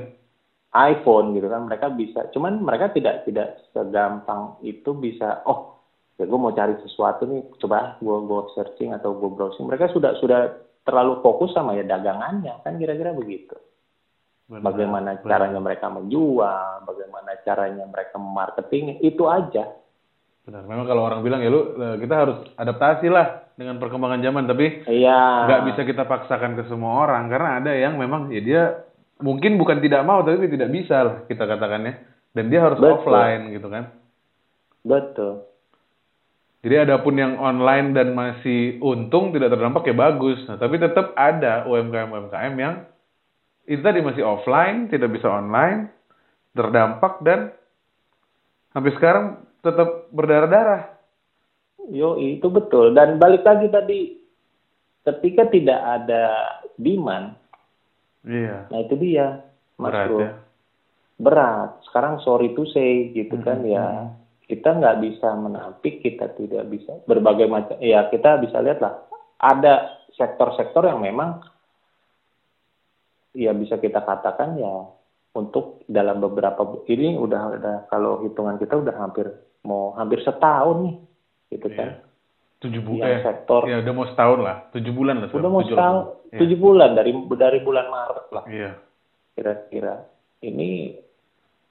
iPhone 0.71 1.33
gitu 1.33 1.47
kan, 1.47 1.65
mereka 1.65 1.89
bisa. 1.89 2.29
Cuman 2.29 2.61
mereka 2.61 2.89
tidak 2.89 3.25
tidak 3.25 3.57
segampang 3.71 4.53
itu 4.61 4.93
bisa. 4.93 5.41
Oh, 5.43 5.81
ya 6.15 6.23
gue 6.23 6.37
mau 6.37 6.51
cari 6.51 6.77
sesuatu 6.79 7.25
nih, 7.25 7.41
coba 7.57 7.97
gue 7.97 8.17
gue 8.21 8.41
searching 8.53 8.93
atau 8.93 9.13
gue 9.13 9.29
browsing. 9.29 9.65
Mereka 9.65 9.89
sudah 9.89 10.13
sudah 10.17 10.53
terlalu 10.83 11.21
fokus 11.21 11.51
sama 11.51 11.73
ya 11.73 11.81
dagangannya 11.81 12.61
kan 12.61 12.77
kira-kira 12.77 13.11
begitu. 13.11 13.57
Benar, 14.45 14.65
Bagaimana 14.65 15.09
benar. 15.17 15.29
caranya 15.29 15.59
mereka 15.61 15.85
menjual, 15.89 16.81
bagaimana 16.81 17.37
caranya 17.43 17.85
mereka 17.85 18.17
marketing, 18.17 18.97
itu 18.99 19.25
aja. 19.25 19.69
Benar. 20.41 20.65
Memang 20.65 20.85
kalau 20.85 21.05
orang 21.05 21.21
bilang 21.21 21.41
ya 21.41 21.49
lu 21.49 21.77
eh, 21.77 21.97
kita 21.97 22.15
harus 22.17 22.37
adaptasi 22.57 23.05
lah 23.07 23.45
dengan 23.53 23.77
perkembangan 23.77 24.21
zaman, 24.21 24.49
tapi 24.49 24.85
Iya. 24.85 25.45
nggak 25.45 25.63
bisa 25.69 25.81
kita 25.85 26.03
paksakan 26.05 26.57
ke 26.57 26.65
semua 26.65 27.05
orang 27.05 27.29
karena 27.29 27.61
ada 27.61 27.71
yang 27.73 28.01
memang 28.01 28.33
ya 28.33 28.41
dia 28.41 28.63
mungkin 29.19 29.59
bukan 29.59 29.83
tidak 29.83 30.07
mau 30.07 30.23
tapi 30.23 30.47
tidak 30.47 30.69
bisa 30.71 30.97
lah 31.03 31.15
kita 31.27 31.43
katakannya 31.43 31.93
dan 32.33 32.45
dia 32.47 32.63
harus 32.63 32.79
Betul. 32.79 32.93
offline 32.95 33.43
gitu 33.51 33.67
kan. 33.67 33.83
Betul. 34.83 35.43
Jadi 36.59 36.75
adapun 36.75 37.15
yang 37.15 37.39
online 37.39 37.95
dan 37.95 38.11
masih 38.11 38.83
untung 38.83 39.31
tidak 39.31 39.55
terdampak 39.55 39.87
ya 39.87 39.95
bagus. 39.95 40.43
Nah, 40.43 40.59
tapi 40.59 40.75
tetap 40.75 41.15
ada 41.15 41.63
UMKM 41.63 42.11
UMKM 42.11 42.53
yang 42.59 42.83
itu 43.63 43.79
tadi 43.79 44.03
masih 44.03 44.27
offline, 44.27 44.91
tidak 44.91 45.13
bisa 45.15 45.31
online, 45.31 45.87
terdampak 46.51 47.23
dan 47.23 47.55
sampai 48.75 48.91
sekarang 48.97 49.25
tetap 49.63 50.11
berdarah-darah. 50.11 50.99
Yo, 51.93 52.19
itu 52.19 52.51
betul. 52.51 52.91
Dan 52.91 53.21
balik 53.21 53.47
lagi 53.47 53.71
tadi, 53.71 54.19
ketika 55.07 55.47
tidak 55.47 55.79
ada 55.79 56.23
demand, 56.75 57.39
Iya. 58.19 58.67
nah 58.67 58.79
itu 58.79 58.95
dia, 58.99 59.39
Mas 59.79 59.95
Berat 59.95 60.07
Bro. 60.11 60.19
ya. 60.19 60.31
Berat. 61.19 61.69
Sekarang 61.87 62.19
sorry 62.19 62.51
to 62.55 62.63
say, 62.67 63.11
gitu 63.11 63.35
Mhm, 63.39 63.43
kan 63.43 63.59
ya. 63.63 63.85
Kita 64.43 64.73
nggak 64.73 64.97
bisa 64.99 65.35
menampik, 65.35 66.01
kita 66.01 66.31
tidak 66.33 66.67
bisa 66.67 66.97
berbagai 67.05 67.45
macam. 67.45 67.77
Ya 67.79 68.01
kita 68.07 68.41
bisa 68.41 68.59
lihat 68.59 68.81
lah, 68.81 68.97
ada 69.37 69.85
sektor-sektor 70.11 70.83
yang 70.83 70.99
memang 70.99 71.37
ya 73.31 73.53
bisa 73.53 73.77
kita 73.77 74.01
katakan 74.01 74.57
ya 74.57 74.89
untuk 75.31 75.85
dalam 75.85 76.17
beberapa 76.17 76.65
ini 76.89 77.13
udah 77.13 77.55
udah 77.55 77.75
kalau 77.87 78.19
hitungan 78.25 78.57
kita 78.57 78.73
udah 78.73 78.95
hampir 78.97 79.29
mau 79.61 79.93
hampir 79.93 80.17
setahun 80.19 80.77
nih 80.81 80.95
gitu 81.53 81.67
kan 81.69 81.89
Iya. 81.93 82.08
Tujuh 82.59 82.81
bulan. 82.83 83.07
Eh, 83.07 83.21
sektor 83.23 83.61
ya 83.71 83.79
udah 83.79 83.93
mau 83.95 84.05
setahun 84.11 84.39
lah. 84.43 84.57
Tujuh 84.75 84.91
bulan 84.91 85.23
lah. 85.23 85.27
udah 85.31 85.35
sekarang. 85.39 85.53
mau 85.53 85.63
setahun. 85.63 86.03
Iya. 86.29 86.39
tujuh 86.45 86.57
bulan 86.61 86.89
dari 86.93 87.11
dari 87.33 87.59
bulan 87.65 87.89
Maret 87.89 88.27
lah 88.29 88.45
Iya. 88.45 88.71
kira-kira 89.33 90.05
ini 90.45 90.93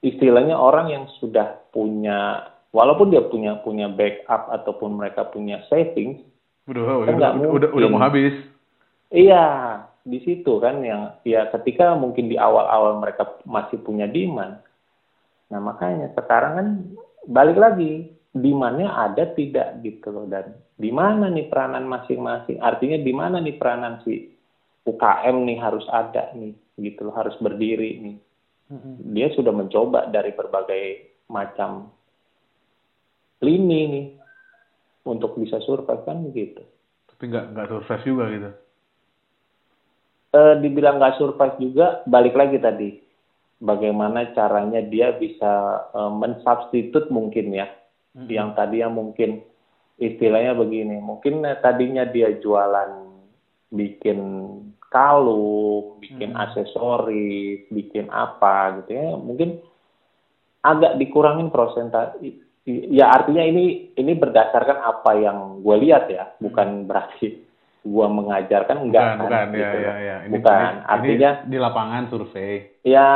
istilahnya 0.03 0.59
orang 0.59 0.91
yang 0.91 1.05
sudah 1.23 1.63
punya 1.71 2.51
walaupun 2.75 3.15
dia 3.15 3.23
punya 3.23 3.63
punya 3.63 3.87
backup 3.87 4.51
ataupun 4.51 4.99
mereka 4.99 5.31
punya 5.31 5.63
savings 5.71 6.27
Udah, 6.69 6.85
Kan 6.85 7.17
udah, 7.17 7.31
udah, 7.33 7.49
udah, 7.49 7.71
udah 7.73 7.89
mau 7.89 8.03
habis. 8.05 8.37
Iya, 9.09 9.45
di 10.05 10.21
situ 10.21 10.61
kan 10.61 10.85
yang 10.85 11.17
ya 11.25 11.49
ketika 11.49 11.97
mungkin 11.97 12.29
di 12.29 12.37
awal-awal 12.37 13.01
mereka 13.01 13.41
masih 13.49 13.81
punya 13.81 14.05
demand. 14.05 14.61
Nah, 15.49 15.65
makanya 15.65 16.13
sekarang 16.13 16.53
kan 16.61 16.69
balik 17.25 17.57
lagi 17.57 18.13
demandnya 18.33 18.93
ada 18.93 19.33
tidak 19.33 19.81
gitu 19.81 20.13
loh 20.13 20.29
dan 20.29 20.53
di 20.77 20.93
mana 20.93 21.33
nih 21.33 21.49
peranan 21.49 21.89
masing-masing? 21.89 22.61
Artinya 22.61 22.99
di 23.01 23.13
mana 23.13 23.41
nih 23.41 23.57
peranan 23.57 23.99
si 24.05 24.31
UKM 24.85 25.37
nih 25.45 25.59
harus 25.59 25.85
ada 25.91 26.33
nih 26.37 26.55
gitu 26.79 27.09
loh, 27.09 27.15
harus 27.17 27.35
berdiri 27.41 27.99
nih. 27.99 28.17
Dia 29.17 29.29
sudah 29.33 29.51
mencoba 29.51 30.13
dari 30.13 30.37
berbagai 30.37 30.85
macam 31.33 31.89
lini 33.41 33.81
nih 33.89 34.07
untuk 35.09 35.41
bisa 35.41 35.59
survive 35.65 36.05
kan 36.05 36.21
begitu. 36.21 36.63
Tapi 37.09 37.23
nggak 37.33 37.45
nggak 37.57 37.69
survive 37.69 38.05
juga 38.05 38.25
gitu. 38.31 38.51
eh, 40.29 40.55
dibilang 40.61 41.01
nggak 41.01 41.17
survive 41.17 41.57
juga, 41.57 41.87
balik 42.05 42.37
lagi 42.37 42.61
tadi. 42.61 42.91
Bagaimana 43.59 44.31
caranya 44.37 44.85
dia 44.85 45.17
bisa 45.17 45.53
eh, 45.91 46.13
mensubstitut 46.13 47.09
mungkin 47.09 47.57
ya. 47.57 47.67
Yang 48.17 48.49
tadi 48.57 48.77
yang 48.81 48.95
mungkin 48.97 49.45
istilahnya 49.99 50.55
begini, 50.55 51.03
mungkin 51.03 51.43
tadinya 51.61 52.07
dia 52.07 52.33
jualan 52.39 53.09
bikin 53.69 54.19
kalung, 54.89 56.01
bikin 56.01 56.33
Hmm. 56.33 56.43
aksesoris, 56.49 57.69
bikin 57.69 58.09
apa 58.09 58.81
gitu 58.83 58.91
ya. 58.97 59.09
Mungkin 59.17 59.61
agak 60.65 60.97
dikurangin 60.97 61.53
prosentase. 61.53 62.47
Ya 62.69 63.09
artinya 63.09 63.45
ini 63.45 63.97
ini 63.97 64.13
berdasarkan 64.13 64.85
apa 64.85 65.17
yang 65.17 65.65
gue 65.65 65.77
lihat 65.89 66.13
ya, 66.13 66.37
bukan 66.37 66.85
berarti 66.85 67.48
gue 67.83 68.07
mengajarkan 68.11 68.77
enggak 68.85 69.03
bukan, 69.03 69.17
kan, 69.17 69.23
bukan, 69.23 69.47
ya, 69.47 69.57
gitu 69.57 69.79
ya, 69.79 69.87
loh. 69.87 69.97
ya. 69.99 70.17
Ini, 70.27 70.33
Bukan, 70.35 70.59
ini- 70.59 70.85
artinya 70.85 71.31
ini 71.33 71.49
di 71.49 71.59
lapangan 71.59 72.03
survei. 72.11 72.53
ya 72.83 73.09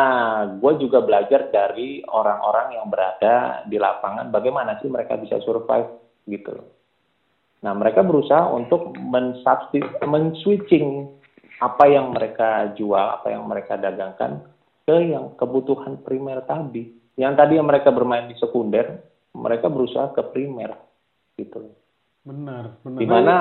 gue 0.58 0.72
juga 0.80 0.98
belajar 1.02 1.40
dari 1.50 2.00
orang-orang 2.06 2.66
yang 2.78 2.86
berada 2.88 3.66
di 3.66 3.76
lapangan 3.76 4.30
bagaimana 4.30 4.78
sih 4.80 4.88
mereka 4.88 5.18
bisa 5.18 5.42
survive 5.42 5.88
gitu 6.30 6.50
loh. 6.54 6.68
Nah 7.62 7.72
mereka 7.78 8.02
berusaha 8.02 8.50
untuk 8.50 8.90
mensubstitute, 8.98 10.02
men-switching 10.02 11.10
apa 11.62 11.84
yang 11.86 12.10
mereka 12.10 12.74
jual, 12.74 13.06
apa 13.22 13.30
yang 13.30 13.46
mereka 13.46 13.78
dagangkan 13.78 14.42
ke 14.82 15.14
yang 15.14 15.30
kebutuhan 15.38 16.02
primer 16.02 16.42
tadi. 16.42 16.90
Yang 17.14 17.34
tadi 17.38 17.52
yang 17.60 17.68
mereka 17.70 17.94
bermain 17.94 18.26
di 18.26 18.34
sekunder, 18.34 18.98
mereka 19.30 19.70
berusaha 19.70 20.10
ke 20.10 20.22
primer 20.34 20.74
gitu 21.38 21.70
loh. 21.70 21.74
Benar, 22.26 22.82
benar. 22.82 22.98
Di 22.98 23.06
mana 23.06 23.34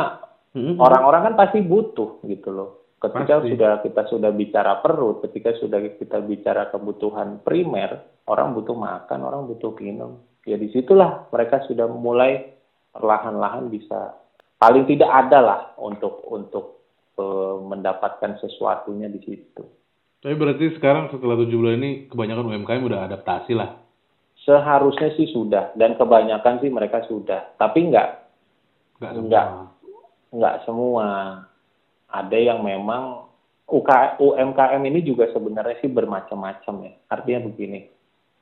Orang-orang 0.55 1.31
kan 1.31 1.36
pasti 1.39 1.63
butuh 1.63 2.20
gitu 2.27 2.51
loh. 2.51 2.70
Ketika 3.01 3.41
Pasti. 3.41 3.58
sudah 3.58 3.72
kita 3.81 4.01
sudah 4.13 4.29
bicara 4.29 4.77
perut, 4.84 5.25
ketika 5.25 5.58
sudah 5.58 5.81
kita 5.98 6.22
bicara 6.22 6.70
kebutuhan 6.70 7.41
primer, 7.41 7.98
orang 8.29 8.53
butuh 8.53 8.77
makan, 8.77 9.25
orang 9.25 9.50
butuh 9.50 9.74
minum. 9.81 10.22
Ya 10.46 10.60
di 10.60 10.70
situlah 10.70 11.25
mereka 11.34 11.65
sudah 11.65 11.89
mulai 11.89 12.53
perlahan-lahan 12.93 13.74
bisa 13.74 14.22
paling 14.62 14.86
tidak 14.86 15.10
ada 15.10 15.39
lah 15.41 15.62
untuk 15.81 16.22
untuk 16.29 16.86
eh, 17.17 17.58
mendapatkan 17.58 18.38
sesuatunya 18.38 19.10
di 19.10 19.20
situ. 19.25 19.63
Tapi 20.22 20.38
berarti 20.38 20.77
sekarang 20.77 21.10
setelah 21.10 21.41
tujuh 21.41 21.58
bulan 21.58 21.81
ini 21.81 21.91
kebanyakan 22.05 22.53
UMKM 22.53 22.86
udah 22.86 23.10
adaptasi 23.10 23.58
lah. 23.58 23.81
Seharusnya 24.46 25.10
sih 25.17 25.25
sudah 25.34 25.74
dan 25.74 25.98
kebanyakan 25.98 26.62
sih 26.62 26.70
mereka 26.70 27.01
sudah, 27.10 27.58
tapi 27.58 27.89
nggak 27.89 28.22
Nggak 29.01 29.13
Enggak. 29.17 29.46
Nggak 30.31 30.65
semua. 30.65 31.39
Ada 32.11 32.35
yang 32.35 32.59
memang 32.63 33.23
UK, 33.71 34.19
UMKM 34.19 34.83
ini 34.83 35.00
juga 35.00 35.31
sebenarnya 35.31 35.79
sih 35.79 35.88
bermacam-macam 35.88 36.75
ya. 36.83 36.93
Artinya 37.07 37.47
begini, 37.47 37.88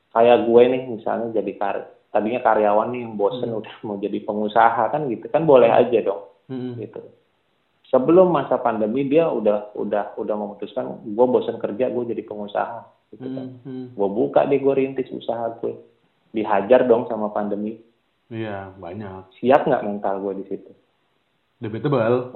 kayak 0.10 0.50
gue 0.50 0.62
nih 0.65 0.84
misalnya 0.89 1.38
jadi 1.38 1.51
kar 1.53 1.77
tadinya 2.10 2.41
karyawan 2.41 2.89
nih 2.89 3.01
yang 3.05 3.13
bosen 3.13 3.53
udah 3.53 3.75
mau 3.86 4.01
jadi 4.01 4.17
pengusaha 4.25 4.89
kan 4.89 5.05
gitu 5.13 5.29
kan 5.29 5.46
boleh 5.46 5.69
aja 5.69 6.01
dong 6.01 6.25
Hmm. 6.50 6.74
gitu. 6.81 6.98
Sebelum 7.93 8.34
masa 8.34 8.58
pandemi 8.58 9.05
dia 9.05 9.29
udah 9.29 9.74
udah 9.77 10.17
udah 10.17 10.36
memutuskan 10.38 11.05
gue 11.05 11.25
bosen 11.29 11.62
kerja 11.62 11.93
gue 11.93 12.03
jadi 12.10 12.25
pengusaha 12.25 12.89
gitu 13.13 13.25
kan. 13.29 13.48
Hmm, 13.62 13.65
hmm. 13.65 13.86
Gue 13.93 14.10
buka 14.10 14.50
deh 14.50 14.58
gue 14.58 14.74
rintis 14.74 15.13
usaha 15.13 15.53
gue. 15.62 15.77
Dihajar 16.34 16.89
dong 16.89 17.05
sama 17.05 17.29
pandemi. 17.29 17.77
Iya, 18.29 18.74
banyak. 18.77 19.38
Siap 19.41 19.65
nggak 19.65 19.86
mental 19.86 20.22
gue 20.25 20.34
di 20.41 20.46
situ? 20.50 20.69
Debatable. 21.60 22.32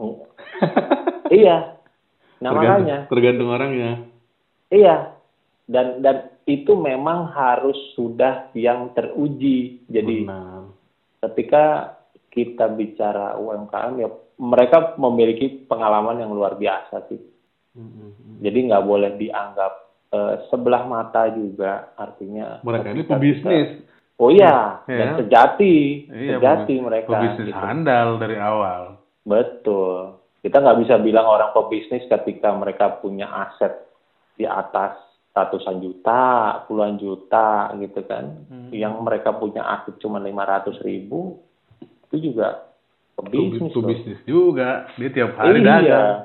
iya. 1.34 1.80
Nah 2.40 2.52
tergantung, 2.52 2.84
makanya, 2.84 2.98
tergantung 3.08 3.50
orangnya. 3.50 3.92
iya. 4.68 5.16
Dan 5.64 6.04
dan 6.04 6.28
itu 6.44 6.76
memang 6.76 7.32
harus 7.32 7.76
sudah 7.96 8.52
yang 8.52 8.92
teruji. 8.92 9.80
Jadi 9.88 10.28
Benar. 10.28 10.68
ketika 11.22 11.64
kita 12.28 12.68
bicara 12.68 13.40
UMKM 13.40 13.94
ya 13.96 14.10
mereka 14.36 14.98
memiliki 14.98 15.64
pengalaman 15.64 16.20
yang 16.20 16.30
luar 16.30 16.54
biasa 16.54 17.08
sih. 17.08 17.22
Mm-mm. 17.74 18.44
Jadi 18.44 18.60
nggak 18.68 18.84
boleh 18.84 19.16
dianggap 19.16 19.72
eh, 20.12 20.36
sebelah 20.46 20.84
mata 20.84 21.32
juga 21.32 21.96
artinya. 21.96 22.60
Mereka 22.62 22.88
ini 22.92 23.04
pebisnis. 23.04 23.70
kita- 23.72 23.92
Oh 24.14 24.30
iya, 24.30 24.78
Iya. 24.86 24.94
dan 24.94 25.10
sejati, 25.18 25.76
Iya, 26.06 26.38
sejati 26.38 26.76
mereka. 26.78 27.18
Pebisnis 27.18 27.50
gitu. 27.50 27.58
handal 27.58 28.22
dari 28.22 28.38
awal. 28.38 29.02
Betul. 29.24 30.20
Kita 30.44 30.60
nggak 30.60 30.80
bisa 30.84 30.96
bilang 31.00 31.28
orang 31.28 31.56
pebisnis 31.56 32.04
ketika 32.08 32.52
mereka 32.52 33.00
punya 33.00 33.32
aset 33.32 33.72
di 34.36 34.44
atas 34.44 35.00
ratusan 35.34 35.82
juta, 35.82 36.62
puluhan 36.68 37.00
juta 37.00 37.72
gitu 37.80 38.04
kan. 38.06 38.44
Hmm. 38.52 38.70
Yang 38.70 38.94
mereka 39.02 39.34
punya 39.34 39.64
aset 39.64 39.96
cuma 40.04 40.20
500 40.20 40.84
ribu, 40.84 41.40
itu 42.12 42.32
juga 42.32 42.70
pebisnis. 43.18 43.72
Pebisnis 43.72 44.20
juga. 44.28 44.92
Dia 45.00 45.10
tiap 45.10 45.40
hari 45.40 45.64
iya. 45.64 45.66
dagang. 45.66 46.18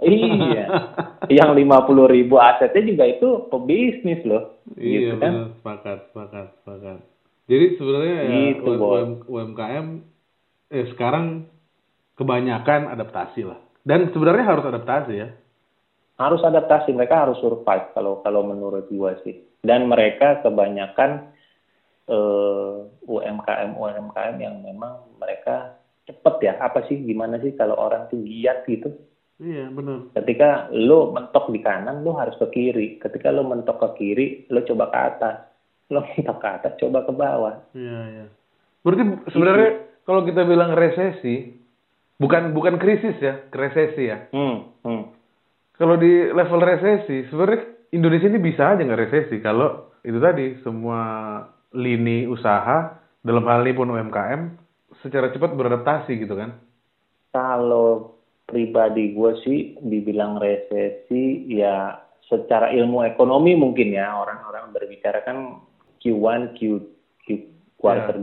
Iya. 0.00 0.66
Yang 1.44 1.50
50 1.62 2.14
ribu 2.16 2.40
asetnya 2.40 2.82
juga 2.88 3.04
itu 3.04 3.28
pebisnis 3.52 4.20
loh. 4.24 4.64
Iya 4.74 4.98
gitu 4.98 5.14
kan. 5.20 5.32
benar, 5.36 5.48
sepakat, 5.60 5.98
sepakat, 6.10 6.46
sepakat. 6.64 6.98
Jadi 7.50 7.66
sebenarnya 7.76 8.14
ya 8.16 8.30
Gitu, 8.30 8.70
Bos. 8.80 8.96
UM- 8.96 9.22
UMKM 9.28 9.86
eh 10.70 10.86
sekarang 10.94 11.49
kebanyakan 12.20 12.92
adaptasi 12.92 13.48
lah. 13.48 13.56
Dan 13.80 14.12
sebenarnya 14.12 14.44
harus 14.44 14.64
adaptasi 14.68 15.14
ya. 15.16 15.28
harus 16.14 16.44
adaptasi 16.44 16.92
mereka 16.92 17.24
harus 17.24 17.40
survive 17.40 17.96
kalau 17.96 18.20
kalau 18.20 18.44
menurut 18.44 18.84
gua 18.92 19.16
sih 19.24 19.40
dan 19.64 19.88
mereka 19.88 20.36
kebanyakan 20.44 21.32
eh, 22.04 22.76
UMKM 23.08 23.72
UMKM 23.72 24.36
yang 24.36 24.60
memang 24.60 25.00
mereka 25.16 25.80
cepet 26.04 26.34
ya 26.44 26.60
apa 26.60 26.84
sih 26.84 27.00
gimana 27.00 27.40
sih 27.40 27.56
kalau 27.56 27.72
orang 27.72 28.04
tuh 28.12 28.20
giat 28.20 28.68
gitu 28.68 28.92
Iya 29.40 29.72
benar. 29.72 30.12
ketika 30.12 30.68
lo 30.76 31.08
mentok 31.08 31.48
di 31.48 31.64
kanan 31.64 32.04
lo 32.04 32.12
harus 32.12 32.36
ke 32.36 32.52
kiri 32.52 33.00
ketika 33.00 33.32
lo 33.32 33.40
mentok 33.40 33.80
ke 33.80 33.88
kiri 33.96 34.26
lo 34.52 34.60
coba 34.60 34.92
ke 34.92 34.98
atas 35.00 35.36
lo 35.88 36.04
mentok 36.12 36.36
ke 36.36 36.48
atas 36.52 36.72
coba 36.76 37.00
ke 37.00 37.12
bawah 37.16 37.56
Iya 37.72 37.98
iya. 38.12 38.26
Berarti 38.84 39.02
sebenarnya 39.32 39.70
kalau 40.04 40.28
kita 40.28 40.44
bilang 40.44 40.76
resesi 40.76 41.56
bukan 42.20 42.52
bukan 42.52 42.76
krisis 42.76 43.16
ya, 43.18 43.40
resesi 43.50 44.12
ya. 44.12 44.28
hmm, 44.30 44.84
hmm. 44.84 45.02
Kalau 45.80 45.96
di 45.96 46.28
level 46.28 46.60
resesi, 46.60 47.24
sebenarnya 47.32 47.64
Indonesia 47.96 48.28
ini 48.28 48.38
bisa 48.38 48.76
aja 48.76 48.84
nggak 48.84 49.02
resesi 49.08 49.40
kalau 49.40 49.88
itu 50.04 50.20
tadi 50.20 50.60
semua 50.60 51.00
lini 51.72 52.28
usaha 52.28 53.00
dalam 53.24 53.44
hal 53.48 53.64
ini 53.64 53.72
pun 53.72 53.88
UMKM 53.88 54.40
secara 55.00 55.32
cepat 55.32 55.56
beradaptasi 55.56 56.20
gitu 56.20 56.36
kan? 56.36 56.60
Kalau 57.32 58.20
pribadi 58.44 59.14
gue 59.14 59.32
sih 59.46 59.58
dibilang 59.80 60.36
resesi 60.36 61.48
ya 61.48 61.96
secara 62.26 62.74
ilmu 62.74 63.06
ekonomi 63.06 63.54
mungkin 63.54 63.94
ya 63.94 64.10
orang-orang 64.14 64.74
berbicara 64.74 65.22
kan 65.22 65.62
Q1, 66.02 66.56
Q, 66.58 66.60
Q 67.24 67.26
quarter 67.80 68.16
Ya. 68.16 68.22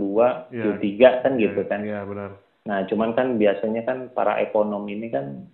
2, 0.52 0.54
Ya. 0.54 0.64
Q3 0.78 0.88
kan 1.24 1.32
gitu 1.40 1.62
kan. 1.66 1.80
Iya 1.82 2.06
benar. 2.06 2.32
Nah, 2.68 2.84
cuman 2.84 3.16
kan 3.16 3.40
biasanya 3.40 3.88
kan 3.88 4.12
para 4.12 4.44
ekonom 4.44 4.84
ini 4.92 5.08
kan 5.08 5.48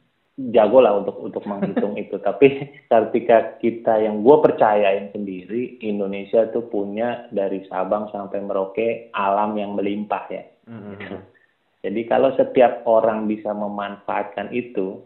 jago 0.49 0.81
lah 0.81 0.97
untuk 0.97 1.21
untuk 1.21 1.45
menghitung 1.45 1.93
itu. 1.93 2.17
Tapi 2.25 2.73
ketika 2.89 3.61
kita 3.61 4.01
yang 4.01 4.25
gue 4.25 4.37
percayain 4.41 5.13
sendiri, 5.13 5.77
Indonesia 5.85 6.49
tuh 6.49 6.65
punya 6.65 7.29
dari 7.29 7.61
Sabang 7.69 8.09
sampai 8.09 8.41
Merauke 8.41 9.13
alam 9.13 9.53
yang 9.53 9.77
melimpah 9.77 10.25
ya. 10.33 10.43
Mhm. 10.65 10.97
Jadi 11.83 12.01
kalau 12.07 12.31
setiap 12.39 12.87
orang 12.87 13.27
bisa 13.27 13.51
memanfaatkan 13.51 14.55
itu, 14.55 15.03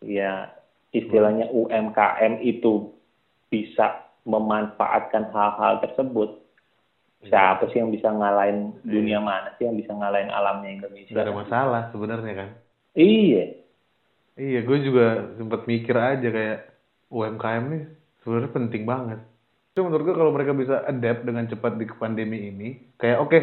ya 0.00 0.48
istilahnya 0.88 1.52
UMKM 1.52 2.40
itu 2.40 2.88
bisa 3.52 4.00
memanfaatkan 4.24 5.28
hal-hal 5.28 5.84
tersebut. 5.84 6.40
Siapa 7.24 7.72
sih 7.72 7.80
yang 7.80 7.88
bisa 7.88 8.12
ngalahin 8.12 8.76
dunia 8.84 9.18
mana 9.24 9.56
sih 9.56 9.64
yang 9.64 9.80
bisa 9.80 9.96
ngalahin 9.96 10.28
alamnya 10.28 10.68
Indonesia? 10.68 11.16
Gak 11.16 11.26
ada 11.26 11.34
masalah 11.34 11.82
sebenarnya 11.90 12.34
kan? 12.36 12.50
Iya, 12.96 13.66
Iya, 14.36 14.68
gue 14.68 14.78
juga 14.84 15.32
sempat 15.40 15.64
mikir 15.64 15.96
aja 15.96 16.28
kayak 16.28 16.68
UMKM 17.08 17.64
nih 17.72 17.82
sebenarnya 18.20 18.50
penting 18.52 18.84
banget. 18.84 19.24
Cuma 19.72 19.88
menurut 19.88 20.12
gue 20.12 20.16
kalau 20.16 20.32
mereka 20.32 20.52
bisa 20.52 20.84
adapt 20.84 21.24
dengan 21.24 21.48
cepat 21.48 21.80
di 21.80 21.88
pandemi 21.96 22.52
ini, 22.52 22.68
kayak 23.00 23.18
oke, 23.24 23.40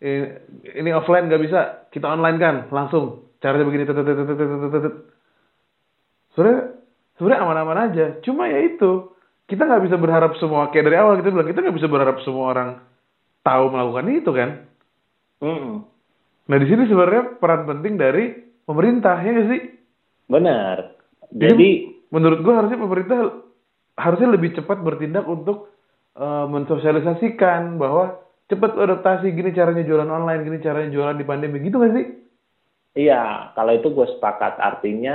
eh, 0.00 0.48
ini 0.80 0.90
offline 0.96 1.28
nggak 1.28 1.44
bisa, 1.44 1.60
kita 1.92 2.08
online 2.08 2.40
kan, 2.40 2.56
langsung 2.72 3.36
caranya 3.36 3.68
begini. 3.68 3.84
Sebenarnya 6.32 6.72
sebenarnya 7.20 7.40
aman-aman 7.44 7.78
aja. 7.92 8.06
Cuma 8.24 8.48
ya 8.48 8.64
itu, 8.64 9.12
kita 9.44 9.68
nggak 9.68 9.84
bisa 9.92 9.96
berharap 10.00 10.32
semua 10.40 10.72
kayak 10.72 10.88
dari 10.88 10.96
awal 10.96 11.20
kita 11.20 11.28
bilang 11.28 11.48
kita 11.52 11.60
nggak 11.60 11.76
bisa 11.76 11.88
berharap 11.92 12.16
semua 12.24 12.44
orang 12.48 12.70
tahu 13.46 13.64
melakukan 13.72 14.06
itu 14.18 14.30
kan. 14.38 14.50
Mm, 15.40 15.84
Nah 16.48 16.56
di 16.60 16.66
sini 16.70 16.82
sebenarnya 16.90 17.22
peran 17.40 17.62
penting 17.70 17.94
dari 18.02 18.24
pemerintah 18.68 19.16
ya 19.24 19.30
nggak 19.32 19.48
sih? 19.52 19.60
benar. 20.28 20.96
Jadi, 21.42 21.64
Jadi 21.64 21.68
menurut 22.14 22.38
gua 22.44 22.54
harusnya 22.62 22.78
pemerintah 22.80 23.18
harusnya 23.98 24.28
lebih 24.34 24.50
cepat 24.58 24.78
bertindak 24.86 25.24
untuk 25.26 25.70
eh, 26.18 26.46
mensosialisasikan 26.54 27.78
bahwa 27.82 28.04
cepat 28.50 28.72
adaptasi 28.76 29.26
gini 29.34 29.50
caranya 29.58 29.82
jualan 29.88 30.10
online, 30.10 30.40
gini 30.46 30.58
caranya 30.62 30.90
jualan 30.94 31.16
di 31.20 31.26
pandemi 31.26 31.58
gitu 31.64 31.76
gak 31.82 31.94
sih? 31.96 32.06
iya, 33.02 33.14
kalau 33.56 33.72
itu 33.78 33.88
gue 33.96 34.06
sepakat. 34.14 34.52
Artinya 34.68 35.14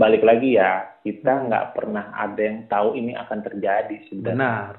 balik 0.00 0.22
lagi 0.28 0.48
ya, 0.60 0.70
kita 1.04 1.30
nggak 1.46 1.64
pernah 1.76 2.04
ada 2.24 2.40
yang 2.48 2.58
tahu 2.72 2.88
ini 3.00 3.12
akan 3.22 3.38
terjadi 3.46 3.96
sebenarnya. 4.10 4.54
Benar. 4.54 4.78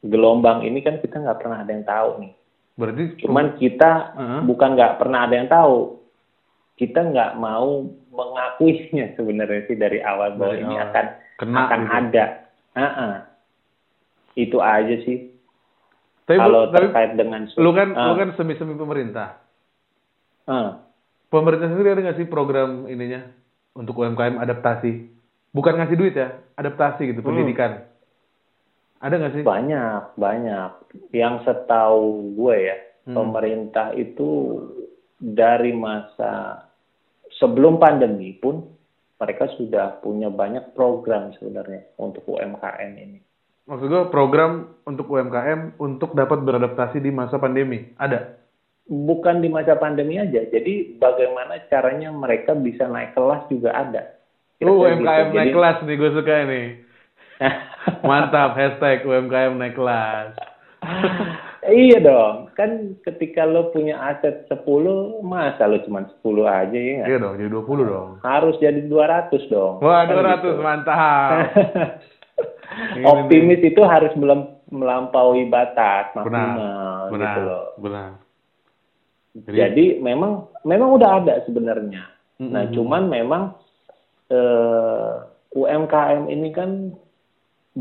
Gelombang 0.00 0.64
ini 0.64 0.80
kan 0.80 0.96
kita 0.96 1.20
nggak 1.20 1.38
pernah 1.38 1.60
ada 1.60 1.70
yang 1.70 1.84
tahu 1.84 2.10
nih. 2.18 2.32
Berarti 2.74 3.02
Cuman 3.20 3.46
kita 3.56 3.90
Heeh. 4.16 4.40
bukan 4.48 4.70
nggak 4.72 4.96
pernah 4.96 5.28
ada 5.28 5.34
yang 5.34 5.46
tahu. 5.46 6.00
Kita 6.74 7.04
nggak 7.04 7.36
mau 7.36 7.84
mengakuinya 8.08 9.12
sebenarnya 9.16 9.68
sih 9.68 9.76
dari 9.76 10.00
awal 10.00 10.34
bahwa 10.34 10.56
Dari 10.56 10.64
ini 10.64 10.74
awal. 10.74 10.86
akan 10.88 11.06
kena 11.36 11.58
akan 11.60 11.80
gitu. 11.80 11.92
ada. 11.92 12.24
Heeh. 12.72 13.14
Itu 14.38 14.58
aja 14.58 14.96
sih. 15.04 15.18
Tapi, 16.24 16.38
Kalau 16.38 16.70
tapi 16.70 16.86
terkait 16.86 17.12
dengan 17.18 17.42
lu 17.50 17.70
kan 17.74 17.88
Ah, 17.92 18.06
lu 18.06 18.14
kan 18.14 18.28
semi-semi 18.38 18.72
pemerintah. 18.72 19.42
ah. 20.46 20.86
Pemerintah 21.26 21.68
sendiri 21.68 21.90
ada 21.90 22.00
nggak 22.00 22.18
sih 22.18 22.26
program 22.26 22.86
ininya 22.86 23.22
untuk 23.74 23.98
UMKM 23.98 24.38
adaptasi? 24.38 25.10
Bukan 25.50 25.74
ngasih 25.74 25.94
duit 25.94 26.14
ya, 26.14 26.38
adaptasi 26.54 27.06
gitu, 27.06 27.20
Hmm. 27.20 27.34
pendidikan. 27.34 27.89
Ada 29.00 29.14
nggak 29.16 29.32
sih? 29.32 29.42
banyak 29.42 30.02
banyak. 30.14 30.70
Yang 31.10 31.34
setahu 31.44 32.36
gue 32.36 32.56
ya, 32.68 32.76
Hmm. 33.08 33.16
pemerintah 33.16 33.96
itu 33.96 34.60
dari 35.16 35.72
masa 35.72 36.64
sebelum 37.36 37.80
pandemi 37.80 38.36
pun 38.36 38.60
mereka 39.16 39.48
sudah 39.56 40.00
punya 40.00 40.28
banyak 40.28 40.72
program 40.72 41.32
sebenarnya 41.36 41.96
untuk 41.96 42.24
UMKM 42.24 42.92
ini. 42.96 43.18
Maksud 43.64 43.86
gue 43.86 44.02
program 44.08 44.68
untuk 44.82 45.08
UMKM 45.08 45.76
untuk 45.76 46.12
dapat 46.12 46.40
beradaptasi 46.40 47.00
di 47.00 47.08
masa 47.08 47.36
pandemi. 47.36 47.90
Ada? 47.96 48.40
bukan 48.90 49.38
di 49.38 49.46
masa 49.46 49.78
pandemi 49.78 50.18
aja. 50.18 50.42
Jadi 50.42 50.98
bagaimana 50.98 51.62
caranya 51.70 52.10
mereka 52.10 52.58
bisa 52.58 52.90
naik 52.90 53.14
kelas 53.14 53.46
juga 53.46 53.70
ada. 53.70 54.02
UMKM 54.58 54.98
gitu. 54.98 55.06
naik 55.06 55.30
Jadi- 55.30 55.54
kelas 55.54 55.76
nih, 55.86 55.94
gue 55.94 56.10
suka 56.10 56.34
nih. 56.44 56.66
Mantap, 58.08 58.52
hashtag 58.54 59.02
UMKM 59.02 59.56
naik 59.56 59.74
kelas. 59.74 60.36
iya 61.66 61.98
dong. 61.98 62.52
Kan 62.52 62.96
ketika 63.02 63.44
lo 63.44 63.68
punya 63.70 63.96
aset 63.98 64.44
10, 64.46 64.64
masa 65.20 65.64
lo 65.64 65.80
cuma 65.82 66.04
10 66.04 66.20
aja 66.42 66.72
ya 66.72 66.92
nggak? 66.98 67.08
Iya 67.08 67.18
dong, 67.18 67.34
jadi 67.36 67.48
20 67.50 67.84
dong. 67.86 68.08
Harus 68.20 68.56
jadi 68.58 68.80
200 68.84 69.48
dong. 69.48 69.80
Wah, 69.80 70.04
Kan 70.04 70.16
200, 70.16 70.40
gitu. 70.40 70.50
mantap. 70.60 71.30
Optimis 73.02 73.60
itu 73.60 73.82
harus 73.82 74.14
melampaui 74.70 75.50
batas 75.50 76.14
Benar, 76.14 76.22
maksimal 76.22 77.02
benar, 77.10 77.26
gitu 77.26 77.40
loh. 77.42 77.64
benar. 77.76 78.10
Jadi, 79.30 79.56
Jadi 79.56 79.84
memang 79.98 80.32
memang 80.62 80.94
udah 80.94 81.10
ada 81.18 81.42
sebenarnya. 81.44 82.02
Mm-mm. 82.38 82.50
Nah, 82.50 82.64
cuman 82.70 83.02
memang 83.06 83.42
eh, 84.30 85.12
UMKM 85.50 86.30
ini 86.30 86.48
kan 86.50 86.94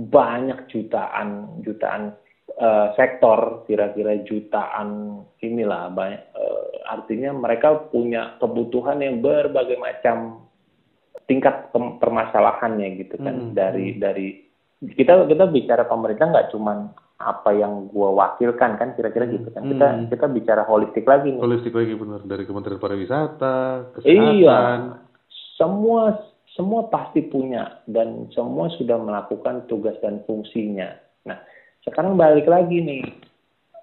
banyak 0.08 0.72
jutaan 0.72 1.60
jutaan 1.60 2.16
eh, 2.54 2.88
sektor 2.96 3.68
kira-kira 3.68 4.24
jutaan 4.24 5.20
inilah 5.42 5.92
banyak 5.92 6.24
eh, 6.32 6.64
artinya 6.88 7.36
mereka 7.36 7.92
punya 7.92 8.40
kebutuhan 8.40 9.04
yang 9.04 9.20
berbagai 9.20 9.76
macam 9.76 10.48
tingkat 11.28 11.70
permasalahannya 11.74 13.06
gitu 13.06 13.20
kan 13.22 13.36
Mm-mm. 13.36 13.54
dari 13.54 14.00
dari 14.00 14.28
kita 14.80 15.28
kita 15.28 15.46
bicara 15.52 15.84
pemerintah 15.86 16.26
nggak 16.32 16.50
cuman 16.56 16.90
apa 17.20 17.52
yang 17.52 17.92
gue 17.92 18.10
wakilkan 18.16 18.80
kan 18.80 18.96
kira-kira 18.96 19.28
gitu 19.28 19.52
kan 19.52 19.68
kita 19.68 19.88
Hmm. 19.92 20.08
kita 20.08 20.26
bicara 20.32 20.64
holistik 20.64 21.04
lagi 21.04 21.36
nih 21.36 21.44
Holistik 21.44 21.76
lagi 21.76 21.92
bener 21.92 22.24
dari 22.24 22.48
Kementerian 22.48 22.80
Pariwisata, 22.80 23.92
kesehatan. 23.92 24.34
iya 24.40 24.60
semua 25.60 26.16
semua 26.58 26.90
pasti 26.90 27.26
punya 27.26 27.82
dan 27.86 28.30
semua 28.34 28.70
sudah 28.78 28.98
melakukan 28.98 29.70
tugas 29.70 29.98
dan 30.02 30.22
fungsinya. 30.26 30.90
Nah 31.26 31.38
sekarang 31.86 32.18
balik 32.18 32.50
lagi 32.50 32.82
nih. 32.82 33.06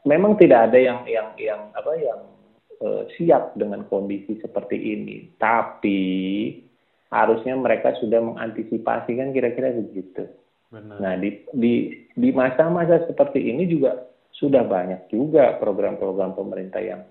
Memang 0.07 0.39
tidak 0.39 0.71
ada 0.71 0.79
yang 0.79 1.03
yang 1.11 1.35
yang 1.35 1.63
apa 1.75 1.99
yang 1.99 2.21
eh, 2.79 3.03
siap 3.19 3.59
dengan 3.59 3.83
kondisi 3.91 4.39
seperti 4.39 4.79
ini. 4.79 5.35
Tapi 5.35 6.03
harusnya 7.11 7.59
mereka 7.59 7.91
sudah 7.99 8.23
mengantisipasi 8.23 9.19
kan 9.19 9.35
kira-kira 9.35 9.75
begitu. 9.75 10.31
Benar. 10.71 10.99
Nah, 10.99 11.15
di 11.19 11.43
di 11.55 11.75
di 12.15 12.31
masa-masa 12.35 13.07
seperti 13.07 13.39
ini 13.47 13.67
juga 13.71 14.03
sudah 14.35 14.67
banyak 14.67 15.07
juga 15.09 15.55
program-program 15.63 16.35
pemerintah 16.35 16.83
yang 16.83 17.07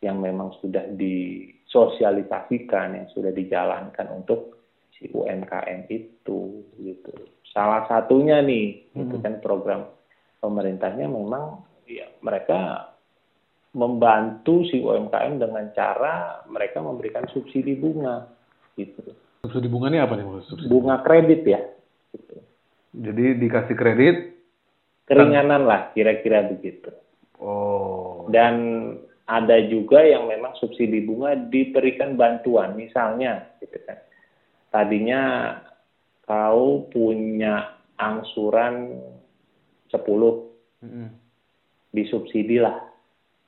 yang 0.00 0.16
memang 0.22 0.54
sudah 0.64 0.88
disosialisasikan, 0.96 2.96
yang 2.96 3.04
sudah 3.12 3.36
dijalankan 3.36 4.08
untuk 4.14 4.59
si 5.00 5.08
UMKM 5.08 5.88
itu 5.88 6.60
gitu. 6.76 7.12
Salah 7.50 7.88
satunya 7.88 8.44
nih, 8.44 8.92
itu 8.92 9.16
Hmm. 9.16 9.24
kan 9.24 9.34
program 9.40 9.80
pemerintahnya 10.38 11.08
memang 11.08 11.64
ya 11.88 12.06
mereka 12.22 12.92
membantu 13.72 14.62
si 14.68 14.78
UMKM 14.78 15.40
dengan 15.40 15.72
cara 15.72 16.44
mereka 16.46 16.84
memberikan 16.84 17.24
subsidi 17.32 17.74
bunga 17.74 18.28
gitu. 18.76 19.02
Subsidi 19.42 19.66
bunga 19.72 19.88
ini 19.88 19.98
apa 19.98 20.14
nih 20.14 20.24
maksud 20.28 20.46
subsidi? 20.46 20.68
Bunga 20.68 21.00
kredit 21.00 21.42
ya. 21.48 21.60
Gitu. 22.12 22.36
Jadi 23.00 23.24
dikasih 23.40 23.76
kredit. 23.78 24.16
keringanan 25.10 25.66
lah 25.66 25.90
kira-kira 25.90 26.46
begitu. 26.46 26.94
Oh. 27.42 28.30
Dan 28.30 28.54
ada 29.26 29.58
juga 29.66 30.06
yang 30.06 30.30
memang 30.30 30.54
subsidi 30.54 31.02
bunga 31.02 31.34
diberikan 31.34 32.14
bantuan, 32.14 32.78
misalnya 32.78 33.42
gitu 33.58 33.74
kan. 33.90 33.98
Tadinya 34.70 35.22
kau 36.22 36.86
punya 36.86 37.74
angsuran 37.94 39.02
10 39.88 39.98
Mm-mm. 40.80 41.08
disubsidi 41.90 42.56
lah 42.56 42.78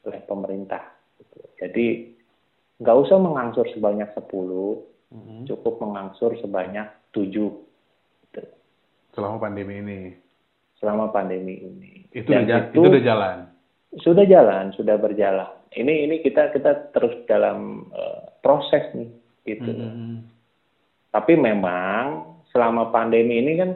oleh 0.02 0.20
pemerintah. 0.22 0.82
gitu. 1.16 1.38
Jadi 1.56 1.87
nggak 2.76 2.98
usah 2.98 3.16
mengangsur 3.16 3.70
sebanyak 3.70 4.11
10, 4.12 4.82
Mm-mm. 5.14 5.46
cukup 5.46 5.78
mengangsur 5.78 6.35
sebanyak 6.37 6.90
7 7.14 7.30
gitu, 7.30 8.42
Selama 9.12 9.38
pandemi 9.38 9.78
ini. 9.78 10.00
selama 10.74 11.06
pandemi 11.08 11.54
ini. 11.56 11.92
Itu 12.11 12.26
Dan 12.26 12.42
udah, 12.42 12.48
ja- 12.50 12.66
itu 12.66 12.78
udah 12.82 13.00
jalan. 13.00 13.37
sudah 13.94 14.24
jalan, 14.26 14.64
sudah 14.74 14.98
berjalan. 14.98 15.46
Ini 15.70 16.11
ini 16.11 16.18
kita 16.18 16.50
kita 16.50 16.90
terus 16.90 17.22
dalam 17.24 17.87
eh, 17.88 18.22
proses 18.42 18.90
nih, 18.90 19.06
gitu. 19.46 19.70
Mm-mm. 19.70 20.26
Tapi 21.12 21.37
memang 21.37 22.40
selama 22.51 22.88
pandemi 22.88 23.38
ini 23.38 23.53
kan 23.61 23.70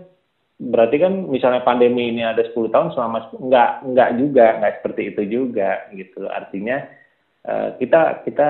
berarti 0.56 0.96
kan 0.96 1.28
misalnya 1.28 1.60
pandemi 1.60 2.08
ini 2.08 2.24
ada 2.24 2.40
10 2.48 2.72
tahun 2.72 2.96
selama 2.96 3.28
nggak 3.36 3.70
nggak 3.92 4.10
juga 4.16 4.46
nggak 4.56 4.74
seperti 4.80 5.02
itu 5.12 5.22
juga 5.28 5.84
gitu. 5.92 6.24
Artinya 6.26 6.80
eh, 7.44 7.68
kita 7.76 8.24
kita 8.24 8.48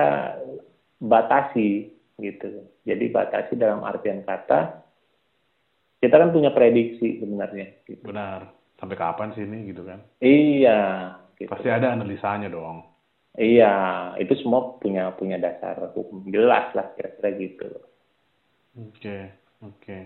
batasi 1.03 1.91
gitu. 2.17 2.63
Jadi 2.87 3.05
batasi 3.11 3.53
dalam 3.59 3.83
artian 3.83 4.23
kata 4.23 4.87
kita 5.99 6.15
kan 6.15 6.31
punya 6.31 6.55
prediksi 6.55 7.19
sebenarnya. 7.19 7.83
Gitu. 7.83 8.01
Benar. 8.07 8.55
Sampai 8.77 8.95
kapan 8.95 9.33
sih 9.33 9.43
ini 9.43 9.73
gitu 9.73 9.83
kan? 9.83 9.99
Iya. 10.21 10.79
Gitu. 11.35 11.49
Pasti 11.49 11.69
ada 11.69 11.93
analisanya 11.93 12.47
dong. 12.47 12.85
Iya, 13.37 13.73
itu 14.17 14.33
semua 14.41 14.81
punya 14.81 15.13
punya 15.13 15.37
dasar 15.37 15.77
hukum 15.93 16.25
jelas 16.33 16.73
lah 16.73 16.89
kira-kira 16.97 17.29
gitu. 17.37 17.69
Oke, 18.77 19.33
oke. 19.65 19.97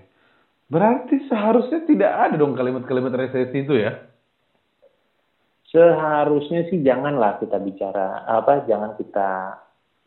Berarti 0.72 1.28
seharusnya 1.28 1.84
tidak 1.84 2.12
ada 2.16 2.36
dong 2.40 2.56
kalimat-kalimat 2.56 3.12
resesi 3.12 3.68
itu 3.68 3.76
ya? 3.76 3.92
Seharusnya 5.68 6.68
sih 6.72 6.80
janganlah 6.80 7.40
kita 7.44 7.60
bicara 7.60 8.24
apa, 8.24 8.64
jangan 8.64 8.96
kita 8.96 9.60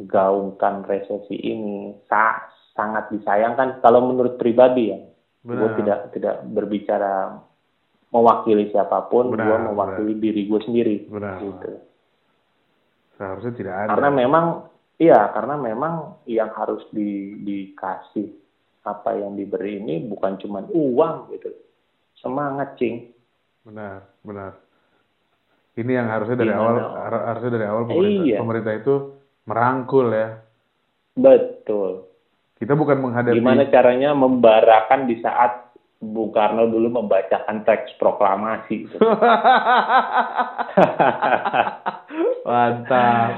gaungkan 0.09 0.85
resesi 0.89 1.37
ini. 1.37 1.93
Sa- 2.09 2.49
sangat 2.75 3.13
disayangkan 3.15 3.81
kalau 3.85 4.03
menurut 4.09 4.41
pribadi 4.41 4.91
ya. 4.91 4.99
Gue 5.45 5.61
Benar. 5.61 5.77
tidak 5.77 5.99
tidak 6.17 6.37
berbicara 6.49 7.37
mewakili 8.11 8.73
siapa 8.73 9.07
pun, 9.13 9.37
Benar, 9.37 9.45
gue 9.45 9.57
mewakili 9.69 10.13
diri 10.17 10.43
gue 10.49 10.61
sendiri. 10.65 10.97
Benar. 11.07 11.39
Gitu. 11.45 11.73
Seharusnya 13.21 13.53
tidak 13.53 13.75
ada. 13.85 13.89
Karena 13.93 14.11
memang 14.11 14.45
iya, 14.97 15.29
karena 15.37 15.55
memang 15.61 16.25
yang 16.25 16.49
harus 16.57 16.83
di, 16.91 17.39
dikasih 17.45 18.44
apa 18.85 19.17
yang 19.17 19.33
diberi 19.33 19.81
ini 19.81 20.05
bukan 20.05 20.37
cuma 20.37 20.61
uang 20.69 21.33
gitu. 21.33 21.49
Semangat, 22.15 22.77
Cing. 22.77 23.11
Benar, 23.65 24.05
benar. 24.21 24.53
Ini 25.75 25.91
yang 25.91 26.07
harusnya 26.07 26.37
dari 26.37 26.53
Gimana? 26.53 26.63
awal 26.63 26.77
har- 26.95 27.25
harusnya 27.33 27.51
dari 27.51 27.67
awal 27.67 27.85
pemerintah, 27.85 28.25
Iya. 28.25 28.39
pemerintah 28.39 28.73
itu 28.77 28.95
merangkul 29.45 30.07
ya. 30.09 30.29
Betul. 31.15 31.91
Kita 32.55 32.73
bukan 32.75 32.99
menghadapi 33.01 33.35
Gimana 33.35 33.67
caranya 33.67 34.15
membarakan 34.15 35.05
di 35.05 35.19
saat 35.19 35.65
Bung 35.99 36.31
Karno 36.31 36.69
dulu 36.69 36.93
membacakan 36.95 37.65
teks 37.65 37.97
proklamasi 37.97 38.87
gitu. 38.87 38.97
mantap. 42.45 43.31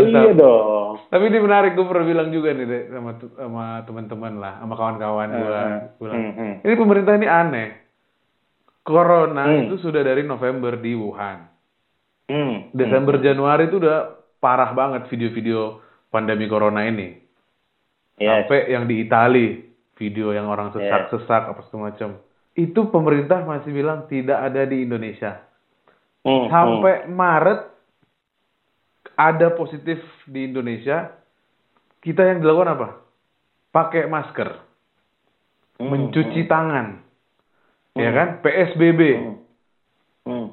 iya 0.00 0.32
dong. 0.32 0.77
Tapi 1.08 1.24
ini 1.32 1.38
menarik, 1.40 1.72
gue 1.72 1.86
pernah 1.88 2.04
bilang 2.04 2.28
juga 2.28 2.52
nih 2.52 2.66
Dek, 2.68 2.84
sama 2.92 3.10
sama 3.32 3.64
teman-teman 3.88 4.34
lah, 4.36 4.60
sama 4.60 4.74
kawan-kawan 4.76 5.28
gue. 5.32 5.40
Hmm, 5.40 5.78
Gua 5.96 6.04
bilang, 6.04 6.20
hmm, 6.20 6.32
hmm. 6.36 6.54
Ini 6.68 6.74
pemerintah 6.76 7.12
ini 7.16 7.28
aneh. 7.28 7.68
Corona 8.84 9.44
Hmm. 9.44 9.68
itu 9.68 9.76
sudah 9.80 10.00
dari 10.00 10.24
November 10.24 10.76
di 10.76 10.92
Wuhan. 10.92 11.38
Hmm, 12.28 12.72
Desember 12.76 13.16
Januari 13.20 13.72
itu 13.72 13.80
udah 13.80 14.16
parah 14.36 14.76
banget 14.76 15.08
video-video 15.08 15.80
pandemi 16.08 16.44
corona 16.44 16.84
ini. 16.84 17.16
Yes. 18.20 18.44
Sampai 18.44 18.68
yang 18.68 18.84
di 18.84 19.04
Itali, 19.04 19.64
video 19.96 20.36
yang 20.36 20.48
orang 20.48 20.72
Yes. 20.72 20.76
sesak-sesak 20.76 21.52
apa 21.52 21.60
segala 21.68 21.92
macam. 21.92 22.20
Itu 22.52 22.92
pemerintah 22.92 23.44
masih 23.44 23.72
bilang 23.72 24.04
tidak 24.08 24.44
ada 24.44 24.66
di 24.68 24.84
Indonesia. 24.84 25.40
Hmm, 26.20 26.52
Sampai 26.52 27.08
Maret 27.08 27.77
ada 29.18 29.50
positif 29.50 29.98
di 30.24 30.46
Indonesia, 30.46 31.10
kita 31.98 32.22
yang 32.22 32.38
dilakukan 32.38 32.70
apa? 32.70 32.88
Pakai 33.68 34.06
masker, 34.06 34.62
hmm, 35.76 35.90
mencuci 35.90 36.46
tangan, 36.46 37.02
ya 37.92 38.08
Hmm. 38.08 38.16
kan? 38.16 38.28
PSBB, 38.40 39.00
hmm, 39.02 39.36
hmm, 40.24 40.46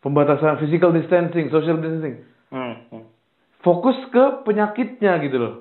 pembatasan 0.00 0.62
physical 0.62 0.94
distancing, 0.94 1.50
social 1.50 1.82
distancing. 1.82 2.22
hmm, 2.48 2.74
hmm. 2.88 3.04
Fokus 3.62 3.98
ke 4.10 4.42
penyakitnya 4.42 5.18
gitu 5.22 5.38
loh. 5.38 5.54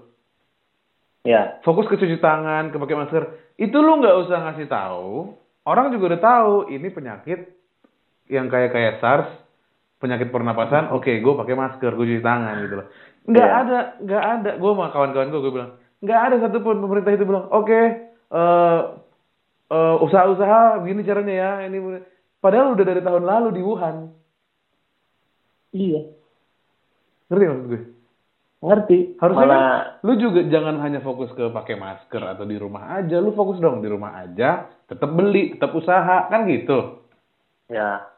Ya, 1.22 1.62
Fokus 1.62 1.86
ke 1.86 2.02
cuci 2.02 2.18
tangan, 2.18 2.74
ke 2.74 2.82
pakai 2.82 2.98
masker. 2.98 3.24
Itu 3.54 3.78
lu 3.78 4.02
nggak 4.02 4.26
usah 4.26 4.38
ngasih 4.42 4.66
tahu. 4.66 5.38
Orang 5.62 5.94
juga 5.94 6.18
udah 6.18 6.22
tahu 6.22 6.54
ini 6.74 6.90
penyakit 6.90 7.46
yang 8.26 8.50
kayak 8.50 8.74
kayak 8.74 8.98
SARS, 8.98 9.30
penyakit 10.02 10.34
pernapasan. 10.34 10.90
Oke, 10.92 11.22
gue 11.22 11.34
pakai 11.38 11.54
masker, 11.54 11.94
gue 11.94 12.06
cuci 12.10 12.26
tangan 12.26 12.58
gitu 12.66 12.76
loh. 12.82 12.88
Nggak 13.30 13.48
Iya. 13.48 13.58
ada, 13.62 13.80
nggak 14.02 14.24
ada. 14.26 14.52
Gue 14.58 14.70
sama 14.74 14.90
kawan-kawan 14.90 15.30
gue, 15.30 15.40
gue 15.40 15.54
bilang 15.54 15.72
nggak 16.02 16.20
ada 16.20 16.36
satupun 16.42 16.82
pemerintah 16.82 17.14
itu 17.14 17.24
bilang, 17.24 17.46
oke, 17.54 17.82
eh, 18.34 18.80
eh, 19.70 19.96
usaha-usaha 20.02 20.82
begini 20.82 21.06
caranya 21.06 21.34
ya. 21.38 21.52
Ini 21.70 21.78
padahal 22.42 22.74
udah 22.74 22.86
dari 22.86 23.02
tahun 23.06 23.24
lalu 23.24 23.50
di 23.54 23.62
Wuhan. 23.62 23.98
iya. 25.72 26.04
Ngerti 27.32 27.46
maksud 27.48 27.68
gue? 27.72 27.82
Ngerti. 28.62 28.98
Harusnya 29.18 29.48
Malah, 29.48 29.58
kan, 29.58 30.06
lu 30.06 30.14
juga 30.20 30.42
jangan 30.46 30.76
hanya 30.84 31.00
fokus 31.00 31.32
ke 31.34 31.48
pakai 31.50 31.80
masker 31.80 32.22
atau 32.22 32.44
di 32.44 32.60
rumah 32.60 33.00
aja. 33.00 33.18
Lu 33.18 33.32
fokus 33.34 33.58
dong 33.58 33.80
di 33.82 33.88
rumah 33.90 34.20
aja, 34.20 34.68
tetap 34.86 35.10
beli, 35.16 35.56
tetap 35.56 35.72
usaha, 35.74 36.28
kan 36.28 36.44
gitu. 36.46 37.02
ya. 37.72 38.11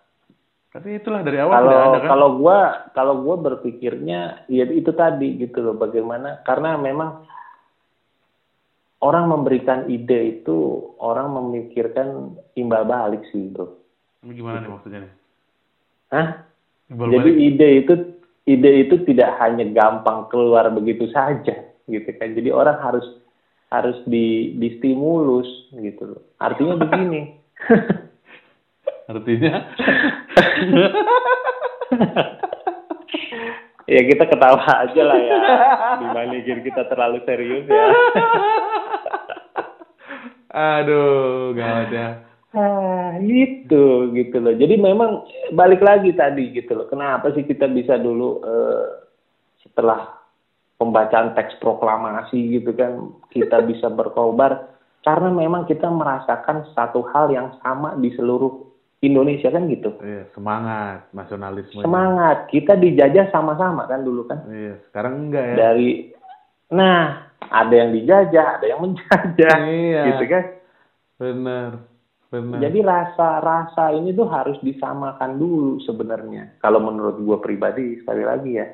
Tapi 0.74 0.98
itulah 0.98 1.22
dari 1.22 1.38
awal 1.38 1.54
Kalau 1.54 1.70
udah 1.70 1.82
ada 1.86 2.00
kan. 2.02 2.10
kalau 2.10 2.30
gua 2.42 2.58
kalau 2.98 3.16
gua 3.22 3.36
berpikirnya 3.38 4.50
ya 4.50 4.66
itu 4.66 4.90
tadi 4.98 5.38
gitu 5.38 5.62
loh 5.62 5.78
bagaimana 5.78 6.42
karena 6.42 6.82
memang 6.82 7.30
orang 9.06 9.30
memberikan 9.30 9.86
ide 9.86 10.42
itu 10.42 10.82
orang 10.98 11.30
memikirkan 11.30 12.34
imbal 12.58 12.90
balik 12.90 13.22
sih. 13.30 13.54
Ini 13.54 14.34
gimana 14.34 14.66
nih 14.66 14.72
maksudnya 14.74 15.00
nih? 15.06 15.14
Hah? 16.10 16.28
Timbal 16.90 17.08
Jadi 17.22 17.30
balik. 17.30 17.46
ide 17.54 17.68
itu 17.86 17.94
ide 18.50 18.72
itu 18.90 18.96
tidak 19.06 19.30
hanya 19.46 19.70
gampang 19.70 20.26
keluar 20.34 20.74
begitu 20.74 21.06
saja 21.14 21.70
gitu 21.86 22.10
kan. 22.18 22.34
Jadi 22.34 22.50
orang 22.50 22.82
harus 22.82 23.06
harus 23.70 24.02
di 24.10 24.58
distimulus 24.58 25.70
gitu 25.70 26.18
loh. 26.18 26.22
Artinya 26.42 26.82
begini. 26.82 27.38
Artinya? 29.10 29.54
Ya 33.84 34.02
kita 34.08 34.24
ketawa 34.32 34.64
aja 34.64 35.02
lah 35.04 35.20
ya. 35.20 35.38
Dibandingin 36.00 36.64
kita 36.64 36.88
terlalu 36.88 37.20
serius 37.28 37.68
ya. 37.68 37.88
Aduh, 40.54 41.52
gawat 41.58 41.90
ya. 41.92 42.10
ah 42.54 43.18
gitu 43.18 44.14
gitu 44.14 44.38
loh. 44.38 44.54
Jadi 44.54 44.78
memang 44.78 45.26
balik 45.58 45.82
lagi 45.82 46.14
tadi 46.14 46.54
gitu 46.54 46.78
loh. 46.78 46.86
Kenapa 46.86 47.34
sih 47.34 47.42
kita 47.50 47.66
bisa 47.66 47.98
dulu 47.98 48.46
eh, 48.46 49.10
setelah 49.66 50.22
pembacaan 50.78 51.34
teks 51.34 51.58
proklamasi 51.58 52.62
gitu 52.62 52.78
kan 52.78 53.10
kita 53.34 53.66
bisa 53.66 53.90
berkobar? 53.90 54.70
Karena 55.02 55.34
memang 55.34 55.66
kita 55.66 55.90
merasakan 55.90 56.72
satu 56.78 57.04
hal 57.10 57.34
yang 57.34 57.58
sama 57.66 57.98
di 57.98 58.14
seluruh 58.14 58.73
Indonesia 59.04 59.48
kan 59.48 59.68
gitu 59.68 59.92
Iya, 60.00 60.32
semangat 60.32 61.12
nasionalisme. 61.12 61.80
semangat 61.80 62.48
kita 62.48 62.74
dijajah 62.74 63.28
sama-sama 63.30 63.84
kan 63.84 64.02
dulu 64.02 64.24
kan 64.26 64.48
Iya, 64.48 64.80
sekarang 64.88 65.28
enggak 65.28 65.44
ya. 65.46 65.56
dari 65.60 65.90
nah 66.70 67.28
ada 67.44 67.76
yang 67.76 67.92
dijajah 67.92 68.58
ada 68.58 68.66
yang 68.66 68.80
menjajah 68.80 69.56
Iya. 69.62 70.02
gitu 70.10 70.24
kan 70.26 70.44
Benar. 71.16 71.72
Benar. 72.28 72.60
jadi 72.60 72.80
rasa-rasa 72.82 73.94
ini 73.94 74.10
tuh 74.10 74.26
harus 74.26 74.58
disamakan 74.60 75.38
dulu 75.38 75.78
sebenarnya 75.80 76.58
kalau 76.58 76.82
menurut 76.82 77.20
gue 77.20 77.38
pribadi 77.40 78.00
sekali 78.00 78.24
lagi 78.24 78.52
ya 78.54 78.68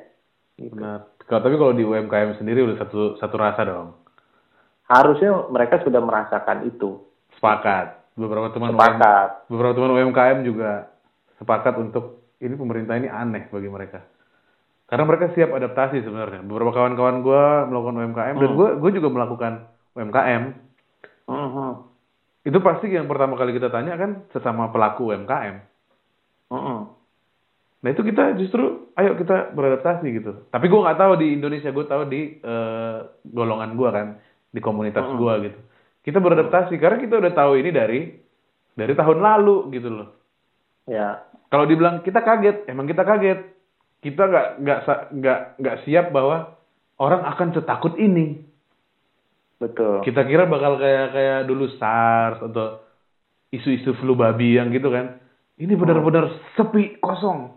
Gitu. 0.56 0.72
Benar. 0.72 1.08
Kalau 1.24 1.40
tapi 1.40 1.56
kalau 1.56 1.72
di 1.72 1.80
UMKM 1.80 2.36
sendiri 2.36 2.60
udah 2.60 2.76
satu 2.78 3.16
satu 3.16 3.36
rasa 3.36 3.64
dong. 3.64 3.96
harusnya 4.84 5.46
mereka 5.48 5.80
sudah 5.80 5.98
merasakan 5.98 6.66
itu 6.66 7.00
Sepakat. 7.32 7.99
Beberapa 8.18 8.50
teman 8.50 8.74
UM, 8.74 8.76
sepakat 8.76 9.28
beberapa 9.46 9.72
teman 9.78 9.90
UMKM 9.96 10.38
juga 10.42 10.90
sepakat 11.38 11.74
untuk 11.78 12.26
ini 12.42 12.54
pemerintah 12.58 12.98
ini 12.98 13.06
aneh 13.06 13.46
bagi 13.48 13.70
mereka. 13.70 14.02
Karena 14.90 15.06
mereka 15.06 15.30
siap 15.32 15.54
adaptasi 15.54 16.02
sebenarnya. 16.02 16.42
Beberapa 16.42 16.74
kawan-kawan 16.74 17.22
gue 17.22 17.42
melakukan 17.70 17.96
UMKM 18.02 18.34
dan 18.42 18.48
Hmm. 18.50 18.58
gue 18.58 18.68
gue 18.82 18.90
juga 18.98 19.08
melakukan 19.14 19.52
UMKM. 19.94 20.42
Mhm. 21.30 21.70
Itu 22.50 22.58
pasti 22.64 22.90
yang 22.90 23.06
pertama 23.06 23.38
kali 23.38 23.54
kita 23.54 23.70
tanya 23.70 23.94
kan 23.94 24.26
sesama 24.34 24.74
pelaku 24.74 25.14
UMKM. 25.14 25.62
Mhm. 26.50 26.78
Nah 27.80 27.88
itu 27.88 28.02
kita 28.04 28.36
justru, 28.36 28.92
ayo 28.92 29.16
kita 29.16 29.56
beradaptasi 29.56 30.04
gitu. 30.12 30.44
Tapi 30.52 30.66
gue 30.68 30.80
nggak 30.84 31.00
tahu 31.00 31.12
di 31.16 31.32
Indonesia, 31.32 31.72
gue 31.72 31.86
tahu 31.88 32.02
di 32.10 32.36
eh, 32.36 32.98
golongan 33.24 33.72
gue 33.72 33.88
kan, 33.88 34.06
di 34.52 34.60
komunitas 34.60 35.06
Mm-mm. 35.06 35.16
gue 35.16 35.34
gitu. 35.48 35.58
Kita 36.00 36.16
beradaptasi 36.16 36.80
karena 36.80 36.96
kita 36.96 37.20
udah 37.20 37.32
tahu 37.36 37.60
ini 37.60 37.70
dari 37.70 38.00
dari 38.72 38.92
tahun 38.96 39.18
lalu 39.20 39.56
gitu 39.76 39.88
loh. 39.92 40.08
ya 40.88 41.20
Kalau 41.50 41.66
dibilang 41.66 42.00
kita 42.00 42.22
kaget, 42.22 42.70
emang 42.70 42.86
kita 42.88 43.02
kaget. 43.04 43.40
Kita 44.00 44.22
nggak 44.24 44.46
nggak 44.64 44.78
nggak 45.12 45.38
nggak 45.60 45.76
siap 45.84 46.08
bahwa 46.08 46.56
orang 46.96 47.22
akan 47.26 47.48
setakut 47.52 48.00
ini. 48.00 48.40
betul 49.60 50.00
Kita 50.00 50.24
kira 50.24 50.48
bakal 50.48 50.80
kayak 50.80 51.12
kayak 51.12 51.40
dulu 51.44 51.68
SARS 51.76 52.40
atau 52.48 52.80
isu-isu 53.52 53.92
flu 54.00 54.16
babi 54.16 54.56
yang 54.56 54.72
gitu 54.72 54.88
kan. 54.88 55.20
Ini 55.60 55.76
benar-benar 55.76 56.32
sepi, 56.56 56.96
kosong. 56.96 57.52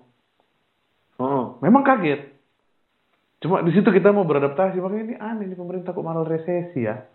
Mhm. 1.15 1.63
Memang 1.63 1.87
kaget. 1.87 2.35
Cuma 3.39 3.63
di 3.63 3.71
situ 3.71 3.87
kita 3.87 4.11
mau 4.11 4.27
beradaptasi, 4.27 4.79
makanya 4.83 5.03
ini 5.03 5.15
aneh 5.15 5.45
nih 5.51 5.59
pemerintah 5.59 5.95
kok 5.95 6.03
malah 6.03 6.27
resesi 6.27 6.83
ya. 6.83 7.07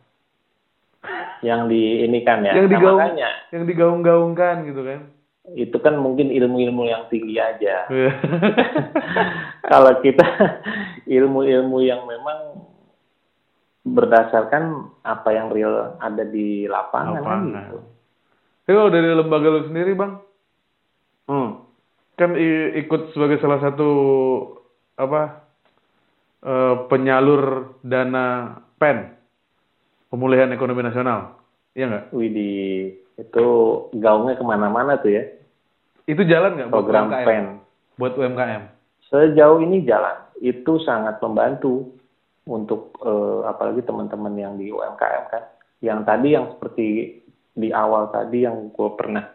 Yang 1.41 1.67
di 1.67 2.03
ini 2.03 2.21
kan 2.21 2.43
ya 2.43 2.53
yang 2.53 2.67
Nah, 2.67 2.73
digaung, 2.73 2.99
makanya 2.99 3.31
yang 3.51 3.65
digaung-gaungkan 3.65 4.57
gitu 4.65 4.83
kan. 4.83 5.01
itu 5.49 5.77
kan 5.79 5.97
mungkin 5.97 6.29
ilmu-ilmu 6.29 6.85
yang 6.85 7.09
tinggi 7.09 7.37
aja 7.37 7.89
kalau 9.65 9.93
kita 10.01 10.25
ilmu-ilmu 11.09 11.79
yang 11.81 12.05
memang 12.05 12.69
berdasarkan 13.83 14.65
apa 15.01 15.29
yang 15.33 15.49
real 15.49 15.97
ada 15.97 16.21
di 16.21 16.69
lapangan, 16.69 17.15
kan 17.15 17.23
Lapangan. 17.25 17.49
gitu. 17.65 17.79
Tapi 18.61 18.75
kalau 18.77 18.91
dari 18.93 19.09
lembaga 19.09 19.49
lu 19.49 19.63
sendiri 19.65 19.93
bang, 19.95 20.13
Hmm. 21.25 21.61
kan 22.15 22.33
ikut 22.75 23.13
sebagai 23.13 23.37
salah 23.39 23.61
satu 23.63 23.89
apa 24.95 25.45
eh, 26.41 26.75
penyalur 26.87 27.43
dana 27.81 28.57
PEN, 28.77 28.99
pemulihan 30.09 30.51
ekonomi 30.53 30.85
nasional, 30.85 31.41
iya 31.77 31.89
nggak? 31.89 32.05
Widih, 32.13 32.97
itu 33.21 33.47
gaungnya 33.99 34.39
ke 34.39 34.45
mana-mana 34.47 34.97
tuh 35.03 35.13
ya 35.13 35.25
Itu 36.09 36.25
jalan 36.25 36.57
nggak 36.57 36.69
buat 36.73 36.77
program 36.89 37.07
UMKM? 37.13 37.27
PEN. 37.29 37.45
Buat 38.01 38.13
UMKM. 38.17 38.63
Sejauh 39.13 39.61
ini 39.61 39.85
jalan, 39.85 40.17
itu 40.41 40.81
sangat 40.85 41.21
membantu 41.21 41.93
untuk 42.49 42.97
eh, 43.05 43.41
apalagi 43.45 43.85
teman-teman 43.85 44.33
yang 44.37 44.57
di 44.57 44.73
UMKM 44.73 45.25
kan. 45.29 45.45
Yang 45.85 46.01
tadi 46.09 46.29
yang 46.33 46.47
seperti 46.57 46.87
di 47.59 47.69
awal 47.75 48.09
tadi 48.09 48.49
yang 48.49 48.73
gue 48.73 48.91
pernah 48.97 49.29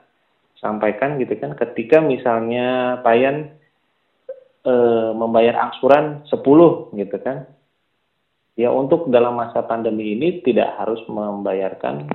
sampaikan 0.58 1.22
gitu 1.22 1.38
kan, 1.38 1.54
ketika 1.60 2.02
misalnya 2.02 2.98
Payan 3.06 3.54
eh, 4.66 5.12
membayar 5.14 5.70
angsuran 5.70 6.26
10 6.26 6.42
gitu 6.98 7.18
kan, 7.22 7.46
ya 8.54 8.70
untuk 8.70 9.10
dalam 9.10 9.38
masa 9.38 9.66
pandemi 9.66 10.14
ini 10.14 10.42
tidak 10.46 10.78
harus 10.78 11.02
membayarkan 11.10 12.10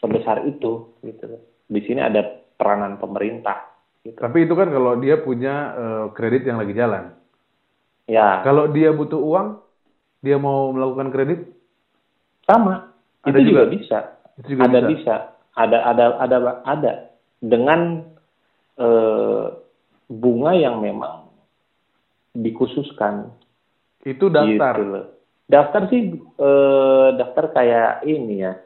sebesar 0.00 0.44
itu 0.48 0.92
gitu. 1.04 1.40
Di 1.68 1.80
sini 1.84 2.00
ada 2.00 2.24
peranan 2.56 3.00
pemerintah. 3.00 3.72
Gitu. 4.04 4.20
Tapi 4.20 4.44
itu 4.44 4.52
kan 4.52 4.68
kalau 4.68 5.00
dia 5.00 5.16
punya 5.20 5.54
eh, 5.72 6.06
kredit 6.12 6.44
yang 6.44 6.60
lagi 6.60 6.76
jalan. 6.76 7.16
Ya, 8.04 8.44
Kalau 8.44 8.68
dia 8.68 8.92
butuh 8.92 9.16
uang, 9.16 9.64
dia 10.20 10.36
mau 10.36 10.68
melakukan 10.76 11.08
kredit, 11.08 11.48
sama. 12.44 12.92
Ada 13.24 13.40
itu 13.40 13.48
juga, 13.48 13.62
juga? 13.64 13.72
bisa. 13.72 13.98
itu 14.36 14.48
juga 14.52 14.62
ada 14.68 14.78
bisa. 14.84 14.88
bisa. 14.92 15.14
Ada 15.54 15.78
ada 15.88 16.04
ada 16.20 16.36
ada 16.68 16.92
dengan 17.40 17.80
eh, 18.76 19.44
bunga 20.12 20.52
yang 20.52 20.84
memang 20.84 21.32
dikhususkan. 22.36 23.32
Itu 24.04 24.28
daftar. 24.28 24.74
Gitu. 24.76 25.00
Daftar 25.44 25.82
sih 25.88 26.02
eh, 26.16 27.08
daftar 27.14 27.44
kayak 27.52 28.04
ini 28.04 28.40
ya. 28.40 28.56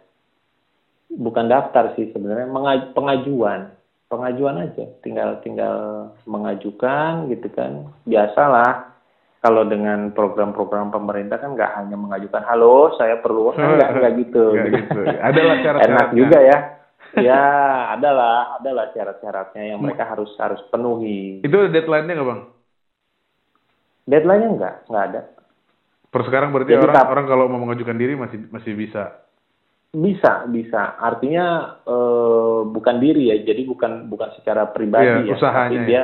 Bukan 1.08 1.48
daftar 1.48 1.92
sih 1.94 2.10
sebenarnya 2.10 2.46
menga- 2.46 2.92
pengajuan. 2.92 3.72
Pengajuan 4.06 4.62
aja. 4.62 4.86
Tinggal 5.00 5.42
tinggal 5.42 5.76
mengajukan 6.24 7.28
gitu 7.28 7.48
kan. 7.50 7.90
Biasalah 8.04 8.94
kalau 9.38 9.62
dengan 9.62 10.10
program-program 10.10 10.90
pemerintah 10.90 11.38
kan 11.38 11.54
nggak 11.54 11.74
hanya 11.76 11.94
mengajukan 11.94 12.42
halo 12.42 12.90
saya 12.94 13.18
perlu 13.18 13.54
kan 13.54 13.78
nggak 13.78 13.90
nggak 13.94 14.12
gitu, 14.26 14.44
Nggak 14.50 14.70
gitu. 14.74 15.00
Adalah 15.22 15.54
enak 15.86 16.08
juga 16.10 16.38
ya 16.42 16.58
ya 17.16 17.42
adalah 17.94 18.60
adalah 18.60 18.90
syarat-syaratnya 18.92 19.72
yang 19.72 19.80
mereka 19.80 20.04
harus 20.04 20.28
harus 20.36 20.60
penuhi 20.68 21.40
Itu 21.40 21.70
deadline-nya 21.70 22.14
nggak 22.14 22.28
bang? 22.28 22.40
deadline-nya 24.04 24.48
nggak 24.56 24.74
nggak 24.88 25.04
ada 25.06 25.20
Per 26.08 26.22
sekarang 26.24 26.50
berarti 26.50 26.72
Jadi 26.72 26.82
orang 26.82 26.96
tap- 26.96 27.10
orang 27.10 27.26
kalau 27.26 27.44
mau 27.46 27.60
mengajukan 27.60 27.94
diri 27.94 28.14
masih 28.14 28.48
masih 28.48 28.72
bisa. 28.74 29.24
bisa 29.88 30.44
bisa 30.46 31.00
artinya 31.00 31.44
eh, 31.80 32.60
bukan 32.62 32.96
diri 32.98 33.32
ya 33.32 33.40
jadi 33.40 33.64
bukan 33.64 34.04
bukan 34.06 34.36
secara 34.36 34.68
pribadi 34.68 35.24
Iya, 35.24 35.24
ya 35.24 35.32
usahanya 35.32 35.64
tapi 35.64 35.74
ya. 35.74 35.84
dia 35.86 36.02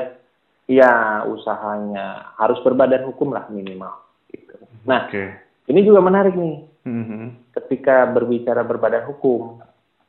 ya 0.65 0.93
usahanya 1.29 2.07
harus 2.35 2.65
berbadan 2.65 3.05
hukum 3.05 3.29
lah 3.29 3.45
minimal 3.47 3.93
gitu. 4.33 4.57
nah 4.83 5.05
Oke. 5.05 5.37
ini 5.67 5.85
juga 5.85 6.01
menarik 6.01 6.33
nih 6.33 6.65
Mhm. 6.81 7.53
ketika 7.53 8.09
berbicara 8.09 8.65
berbadan 8.65 9.05
hukum 9.05 9.61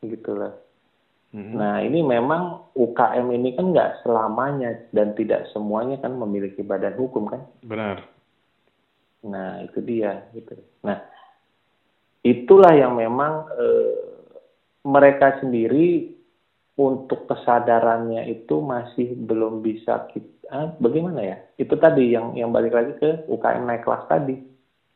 gitu 0.01 0.31
loh 0.34 0.55
Mhm. 1.27 1.51
Nah, 1.51 1.84
ini 1.84 1.99
memang 1.99 2.71
UKM 2.71 3.27
ini 3.29 3.51
kan 3.51 3.67
nggak 3.67 4.08
selamanya 4.08 4.71
dan 4.89 5.12
tidak 5.13 5.51
semuanya 5.51 5.99
kan 5.99 6.15
memiliki 6.15 6.63
badan 6.63 6.95
hukum 6.95 7.27
kan. 7.27 7.43
Benar. 7.60 8.08
Nah, 9.26 9.66
itu 9.66 9.82
dia 9.82 10.30
gitu. 10.32 10.54
Nah, 10.86 11.02
itulah 12.22 12.74
yang 12.78 12.94
memang 12.94 13.50
eh, 13.58 13.94
mereka 14.86 15.42
sendiri 15.42 16.14
untuk 16.76 17.26
kesadarannya 17.26 18.28
itu 18.30 18.60
masih 18.62 19.16
belum 19.16 19.64
bisa 19.66 20.06
kita 20.12 20.78
bagaimana 20.78 21.24
ya? 21.24 21.38
Itu 21.58 21.80
tadi 21.80 22.14
yang 22.14 22.36
yang 22.38 22.54
balik 22.54 22.76
lagi 22.76 22.94
ke 23.02 23.10
UKM 23.26 23.66
naik 23.66 23.82
kelas 23.88 24.06
tadi. 24.06 24.36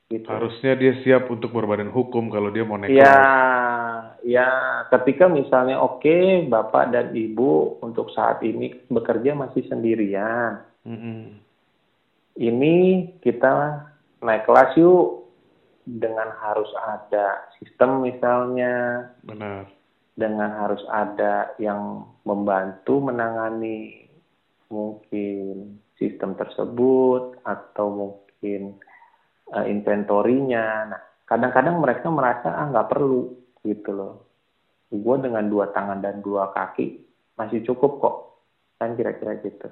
Gitu. 0.09 0.25
Harusnya 0.25 0.73
dia 0.73 0.97
siap 1.05 1.29
untuk 1.29 1.53
berbadan 1.53 1.93
hukum 1.93 2.33
kalau 2.33 2.49
dia 2.49 2.65
mau 2.65 2.81
naik 2.81 2.89
Ya, 2.89 3.05
kelas. 3.05 4.25
ya, 4.25 4.49
ketika 4.89 5.29
misalnya 5.29 5.77
oke, 5.77 6.49
Bapak 6.49 6.89
dan 6.89 7.13
Ibu 7.13 7.77
untuk 7.85 8.09
saat 8.09 8.41
ini 8.41 8.73
bekerja 8.89 9.37
masih 9.37 9.69
sendirian. 9.69 10.65
Mhm. 10.81 11.37
Ini 12.41 12.75
kita 13.21 13.85
naik 14.19 14.43
kelas 14.47 14.75
yuk 14.75 15.31
dengan 15.89 16.29
harus 16.37 16.69
ada 16.77 17.49
sistem 17.57 18.05
misalnya, 18.05 19.07
Benar. 19.25 19.65
dengan 20.13 20.51
harus 20.59 20.83
ada 20.91 21.55
yang 21.57 22.05
membantu 22.27 23.01
menangani 23.01 24.05
mungkin 24.69 25.81
sistem 25.97 26.37
tersebut 26.37 27.41
atau 27.41 27.87
mungkin 27.89 28.77
uh, 29.51 29.65
inventorinya. 29.65 30.93
Nah, 30.93 31.01
kadang-kadang 31.25 31.81
mereka 31.81 32.07
merasa 32.13 32.53
ah 32.53 32.69
nggak 32.69 32.89
perlu 32.91 33.33
gitu 33.65 33.89
loh. 33.91 34.13
Gue 34.89 35.17
dengan 35.21 35.45
dua 35.49 35.69
tangan 35.73 36.01
dan 36.01 36.21
dua 36.21 36.53
kaki 36.53 37.01
masih 37.37 37.65
cukup 37.65 37.91
kok, 38.01 38.15
kan 38.77 38.93
kira-kira 38.93 39.41
gitu. 39.41 39.69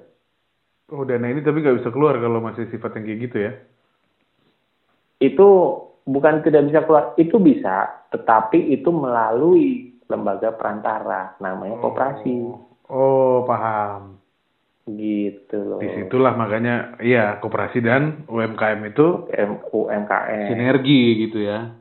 Oh 0.88 1.04
dana 1.04 1.28
ini 1.28 1.44
tapi 1.44 1.60
nggak 1.60 1.84
bisa 1.84 1.90
keluar 1.92 2.16
kalau 2.16 2.40
masih 2.40 2.64
sifat 2.72 2.96
yang 2.96 3.04
kayak 3.04 3.20
gitu 3.28 3.38
ya? 3.44 3.52
Itu 5.18 5.48
bukan 6.06 6.40
tidak 6.46 6.70
bisa 6.70 6.80
keluar, 6.86 7.12
itu 7.18 7.36
bisa, 7.42 8.06
tetapi 8.14 8.72
itu 8.72 8.88
melalui 8.88 9.98
lembaga 10.08 10.54
perantara, 10.54 11.36
namanya 11.42 11.76
koperasi. 11.82 12.32
Oh, 12.42 12.56
oh 12.88 13.36
paham. 13.44 14.16
Gitu 14.88 15.58
loh. 15.60 15.84
Di 15.84 15.88
situlah 16.00 16.32
makanya, 16.32 16.96
iya 17.04 17.36
koperasi 17.44 17.84
dan 17.84 18.24
UMKM 18.24 18.80
itu 18.88 19.28
UMKM. 19.68 20.48
Sinergi 20.48 21.28
gitu 21.28 21.44
ya. 21.44 21.76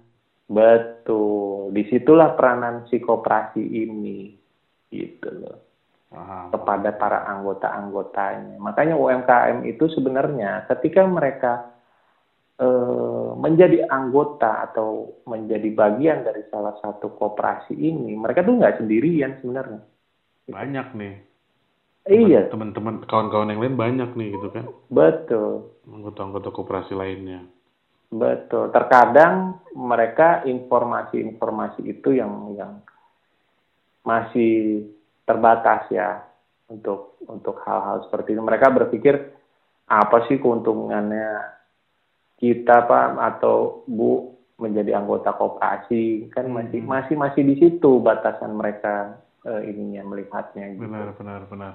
Betul. 0.52 1.72
Di 1.72 1.88
situlah 1.88 2.36
peranan 2.36 2.84
si 2.92 3.00
koperasi 3.00 3.64
ini, 3.64 4.36
gitu 4.92 5.30
loh. 5.32 5.68
Aha. 6.08 6.48
kepada 6.56 6.96
para 6.96 7.28
anggota-anggotanya. 7.28 8.56
Makanya 8.64 8.96
UMKM 8.96 9.68
itu 9.68 9.92
sebenarnya 9.92 10.64
ketika 10.72 11.04
mereka 11.04 11.76
e, 12.56 12.68
menjadi 13.38 13.86
anggota 13.88 14.66
atau 14.72 15.22
menjadi 15.30 15.70
bagian 15.72 16.26
dari 16.26 16.42
salah 16.50 16.74
satu 16.82 17.14
koperasi 17.16 17.78
ini, 17.78 18.18
mereka 18.18 18.42
tuh 18.42 18.58
nggak 18.58 18.82
sendirian 18.82 19.38
sebenarnya. 19.40 19.82
Banyak 20.50 20.88
nih. 20.98 21.16
Iya. 22.08 22.48
Teman-teman, 22.50 23.04
kawan-kawan 23.04 23.52
yang 23.52 23.62
lain 23.62 23.76
banyak 23.76 24.10
nih 24.16 24.30
gitu 24.34 24.48
kan. 24.50 24.66
Betul. 24.88 25.76
Anggota-anggota 25.86 26.50
koperasi 26.56 26.96
lainnya. 26.96 27.44
Betul. 28.08 28.72
Terkadang 28.72 29.60
mereka 29.76 30.48
informasi-informasi 30.48 31.84
itu 31.84 32.16
yang 32.16 32.56
yang 32.56 32.80
masih 34.08 34.88
terbatas 35.28 35.92
ya 35.92 36.24
untuk 36.72 37.20
untuk 37.28 37.60
hal-hal 37.68 38.08
seperti 38.08 38.40
itu. 38.40 38.42
Mereka 38.42 38.72
berpikir 38.72 39.36
apa 39.92 40.24
sih 40.32 40.40
keuntungannya 40.40 41.57
kita 42.38 42.86
Pak 42.86 43.18
atau 43.18 43.84
Bu 43.90 44.38
menjadi 44.58 44.98
anggota 44.98 45.38
koperasi 45.38 46.34
kan 46.34 46.50
hmm. 46.50 46.54
masih 46.54 46.82
masih 46.82 47.16
masih 47.18 47.42
di 47.46 47.56
situ 47.62 48.02
batasan 48.02 48.58
mereka 48.58 49.22
uh, 49.46 49.62
ininya 49.62 50.02
melihatnya. 50.06 50.74
Gitu. 50.74 50.82
Benar 50.82 51.14
benar 51.18 51.42
benar. 51.46 51.74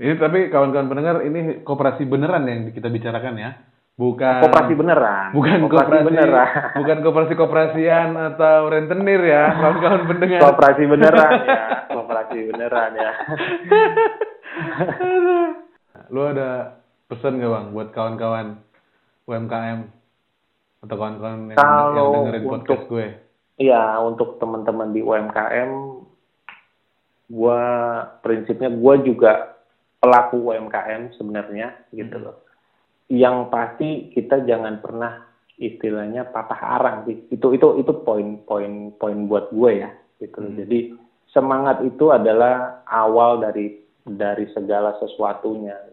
Ini 0.00 0.18
tapi 0.18 0.50
kawan-kawan 0.50 0.88
pendengar 0.90 1.16
ini 1.22 1.62
koperasi 1.62 2.02
beneran 2.08 2.48
yang 2.48 2.60
kita 2.74 2.90
bicarakan 2.90 3.36
ya. 3.38 3.50
Bukan 3.92 4.40
koperasi 4.48 4.72
beneran. 4.74 5.28
Bukan 5.36 5.58
koperasi, 5.68 5.84
koperasi 5.86 6.06
beneran. 6.08 6.48
Bukan 6.80 6.98
koperasi 7.04 7.34
koperasian 7.36 8.08
atau 8.16 8.58
rentenir 8.72 9.20
ya, 9.20 9.44
kawan-kawan 9.60 10.02
pendengar. 10.08 10.40
Koperasi 10.42 10.82
beneran 10.88 11.32
ya, 11.44 11.62
koperasi 11.96 12.38
beneran 12.50 12.90
ya. 12.96 13.10
Lu 16.08 16.24
ada 16.24 16.80
pesan 17.06 17.36
gak 17.38 17.52
bang 17.52 17.66
buat 17.76 17.88
kawan-kawan 17.92 18.71
UMKM 19.28 19.78
atau 20.82 20.94
kawan-kawan 20.98 21.54
yang, 21.54 21.58
Kalau 21.58 21.92
yang 21.94 22.14
dengerin 22.26 22.42
untuk, 22.42 22.52
podcast 22.58 22.84
gue? 22.90 23.06
Iya, 23.62 23.84
untuk 24.02 24.28
teman-teman 24.42 24.90
di 24.90 25.00
UMKM, 25.04 25.70
gue 27.30 27.62
prinsipnya 28.20 28.70
gue 28.72 28.94
juga 29.06 29.56
pelaku 30.02 30.50
UMKM 30.50 31.14
sebenarnya 31.14 31.86
gitu 31.94 32.18
hmm. 32.18 32.24
loh 32.26 32.36
yang 33.12 33.52
pasti 33.52 34.08
kita 34.08 34.40
jangan 34.48 34.80
pernah 34.80 35.20
istilahnya 35.60 36.32
patah 36.32 36.80
arang 36.80 37.04
sih. 37.04 37.28
Itu 37.28 37.52
itu 37.52 37.76
itu 37.76 37.92
poin-poin 38.00 38.96
poin 38.96 39.18
buat 39.28 39.52
gue 39.52 39.84
ya 39.84 39.92
gitu. 40.16 40.40
Hmm. 40.40 40.56
Jadi 40.56 40.96
semangat 41.28 41.84
itu 41.84 42.08
adalah 42.08 42.80
awal 42.88 43.44
dari 43.44 43.84
dari 44.08 44.48
segala 44.56 44.96
sesuatunya. 44.96 45.91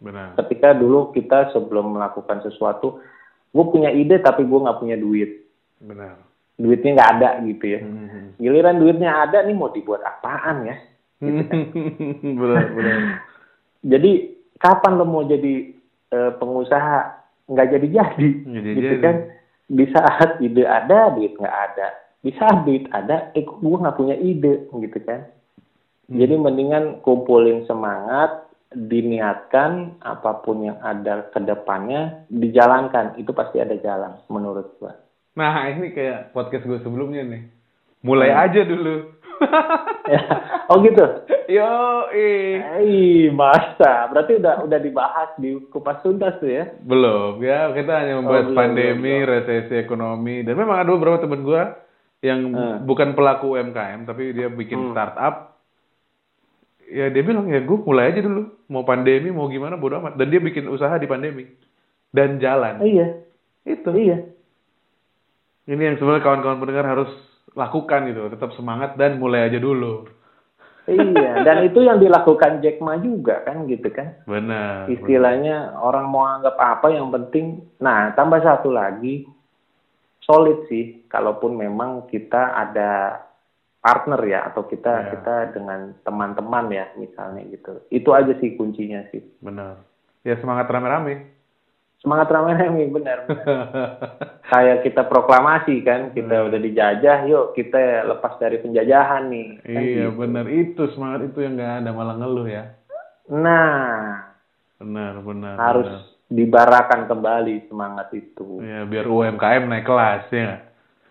Benar. 0.00 0.34
Ketika 0.40 0.72
dulu 0.72 1.12
kita 1.12 1.52
sebelum 1.52 1.94
melakukan 1.94 2.40
sesuatu, 2.42 3.04
gue 3.52 3.64
punya 3.68 3.92
ide 3.92 4.18
tapi 4.24 4.48
gue 4.48 4.58
nggak 4.58 4.80
punya 4.80 4.96
duit. 4.96 5.44
Benar. 5.80 6.16
Duitnya 6.56 6.90
nggak 6.96 7.12
ada 7.20 7.28
gitu 7.44 7.64
ya. 7.68 7.80
Hmm. 7.84 8.36
Giliran 8.40 8.80
duitnya 8.80 9.10
ada 9.28 9.44
nih 9.44 9.56
mau 9.56 9.72
dibuat 9.72 10.00
apaan 10.04 10.68
ya? 10.68 10.76
Gitu 11.20 11.42
kan. 11.46 11.60
benar, 12.40 12.64
benar. 12.72 12.96
Jadi 13.80 14.40
kapan 14.60 14.92
lo 15.00 15.04
mau 15.08 15.24
jadi 15.24 15.72
uh, 16.12 16.32
pengusaha 16.36 17.20
nggak 17.50 17.68
jadi-jadi 17.74 18.28
gitu 18.46 18.94
jadi. 19.00 19.02
kan 19.02 19.16
di 19.66 19.84
saat 19.90 20.38
ide 20.38 20.62
ada 20.68 21.14
duit 21.16 21.34
nggak 21.34 21.56
ada 21.72 21.88
di 22.22 22.30
saat 22.38 22.62
duit 22.62 22.86
ada 22.94 23.34
eh 23.34 23.42
gue 23.42 23.82
nggak 23.82 23.98
punya 23.98 24.14
ide 24.20 24.70
gitu 24.70 24.98
kan 25.02 25.26
hmm. 26.06 26.14
jadi 26.20 26.34
mendingan 26.38 26.84
kumpulin 27.02 27.66
semangat 27.66 28.49
diniatkan 28.70 29.98
apa 29.98 30.46
pun 30.46 30.62
yang 30.62 30.78
ada 30.78 31.26
ke 31.34 31.42
depannya 31.42 32.22
dijalankan 32.30 33.18
itu 33.18 33.34
pasti 33.34 33.58
ada 33.58 33.74
jalan 33.82 34.14
menurut 34.30 34.78
gua. 34.78 34.94
Nah 35.34 35.66
ini 35.74 35.90
kayak 35.90 36.30
podcast 36.30 36.66
gue 36.66 36.78
sebelumnya 36.78 37.26
nih 37.26 37.42
mulai 38.06 38.30
hmm. 38.30 38.42
aja 38.46 38.60
dulu 38.64 38.96
ya. 40.14 40.22
Oh 40.70 40.78
gitu. 40.84 41.04
Yo, 41.50 42.06
eh. 42.14 43.26
masa. 43.34 44.06
Berarti 44.12 44.38
udah 44.38 44.62
udah 44.62 44.78
dibahas 44.78 45.30
di 45.40 45.58
kupas 45.72 45.98
tuntas 46.04 46.38
tuh 46.38 46.46
ya? 46.46 46.70
Belum 46.84 47.40
ya. 47.42 47.74
Kita 47.74 47.92
hanya 48.04 48.22
membahas 48.22 48.46
oh, 48.46 48.54
belum, 48.54 48.58
pandemi, 48.58 49.14
belum, 49.18 49.30
resesi 49.34 49.74
ekonomi, 49.80 50.46
dan 50.46 50.54
memang 50.54 50.78
ada 50.78 50.90
beberapa 50.94 51.18
teman 51.18 51.42
gue 51.42 51.62
yang 52.20 52.52
hmm. 52.52 52.76
bukan 52.84 53.16
pelaku 53.16 53.56
UMKM 53.56 54.04
tapi 54.04 54.36
dia 54.36 54.46
bikin 54.52 54.78
hmm. 54.78 54.90
startup. 54.94 55.59
Ya 56.90 57.06
dia 57.06 57.22
bilang 57.22 57.46
ya 57.46 57.62
gue 57.62 57.78
mulai 57.86 58.10
aja 58.10 58.20
dulu. 58.26 58.50
Mau 58.66 58.82
pandemi 58.82 59.30
mau 59.30 59.46
gimana 59.46 59.78
bodo 59.78 60.02
amat. 60.02 60.18
Dan 60.18 60.34
dia 60.34 60.42
bikin 60.42 60.66
usaha 60.66 60.92
di 60.98 61.06
pandemi 61.06 61.46
dan 62.10 62.42
jalan. 62.42 62.82
Iya. 62.82 63.22
Itu. 63.62 63.94
Iya. 63.94 64.26
Ini 65.70 65.82
yang 65.94 65.96
sebenarnya 66.02 66.26
kawan-kawan 66.26 66.58
pendengar 66.58 66.86
harus 66.86 67.10
lakukan 67.54 68.06
gitu 68.10 68.30
tetap 68.30 68.50
semangat 68.54 68.94
dan 68.94 69.18
mulai 69.18 69.50
aja 69.50 69.58
dulu 69.58 70.06
iya 70.86 71.42
dan 71.42 71.62
itu 71.68 71.82
yang 71.82 71.98
dilakukan 71.98 72.62
Jack 72.62 72.78
Ma 72.78 72.98
juga 72.98 73.42
kan 73.42 73.66
gitu 73.66 73.90
kan 73.90 74.22
benar 74.26 74.86
istilahnya 74.86 75.74
benar. 75.74 75.82
orang 75.82 76.06
mau 76.06 76.24
anggap 76.26 76.54
apa 76.58 76.94
yang 76.94 77.10
penting 77.10 77.66
nah 77.82 78.14
tambah 78.14 78.38
satu 78.38 78.70
lagi 78.70 79.26
solid 80.22 80.62
sih 80.70 81.02
kalaupun 81.10 81.58
memang 81.58 82.06
kita 82.06 82.54
ada 82.54 83.18
partner 83.80 84.20
ya 84.28 84.52
atau 84.52 84.68
kita 84.68 84.92
ya. 84.92 85.08
kita 85.16 85.56
dengan 85.56 85.96
teman-teman 86.04 86.68
ya 86.68 86.86
misalnya 87.00 87.42
gitu. 87.48 87.80
Itu 87.88 88.12
aja 88.12 88.36
sih 88.38 88.54
kuncinya 88.54 89.04
sih. 89.08 89.24
Benar. 89.40 89.80
Ya 90.24 90.36
semangat 90.40 90.68
rame-rame. 90.68 91.40
Semangat 92.00 92.32
ramai-ramai 92.32 92.88
benar, 92.88 93.28
benar. 93.28 93.48
kayak 94.52 94.88
kita 94.88 95.04
proklamasi 95.04 95.84
kan 95.84 96.16
kita 96.16 96.32
hmm. 96.32 96.48
udah 96.48 96.60
dijajah 96.64 97.28
yuk 97.28 97.52
kita 97.52 98.08
lepas 98.08 98.40
dari 98.40 98.56
penjajahan 98.60 99.28
nih. 99.28 99.48
Kan 99.60 99.82
iya 99.84 100.08
gitu. 100.08 100.16
benar. 100.16 100.44
Itu 100.48 100.88
semangat 100.96 101.28
itu 101.28 101.44
yang 101.44 101.60
nggak 101.60 101.84
ada 101.84 101.90
malah 101.92 102.16
ngeluh 102.16 102.48
ya. 102.48 102.72
Nah. 103.28 104.28
Benar 104.80 105.20
benar 105.20 105.60
harus 105.60 105.92
benar. 105.92 106.32
dibarakan 106.32 107.00
kembali 107.04 107.68
semangat 107.68 108.08
itu. 108.16 108.64
Ya 108.64 108.88
biar 108.88 109.04
UMKM 109.04 109.68
naik 109.68 109.84
kelas 109.84 110.24
ya 110.32 110.70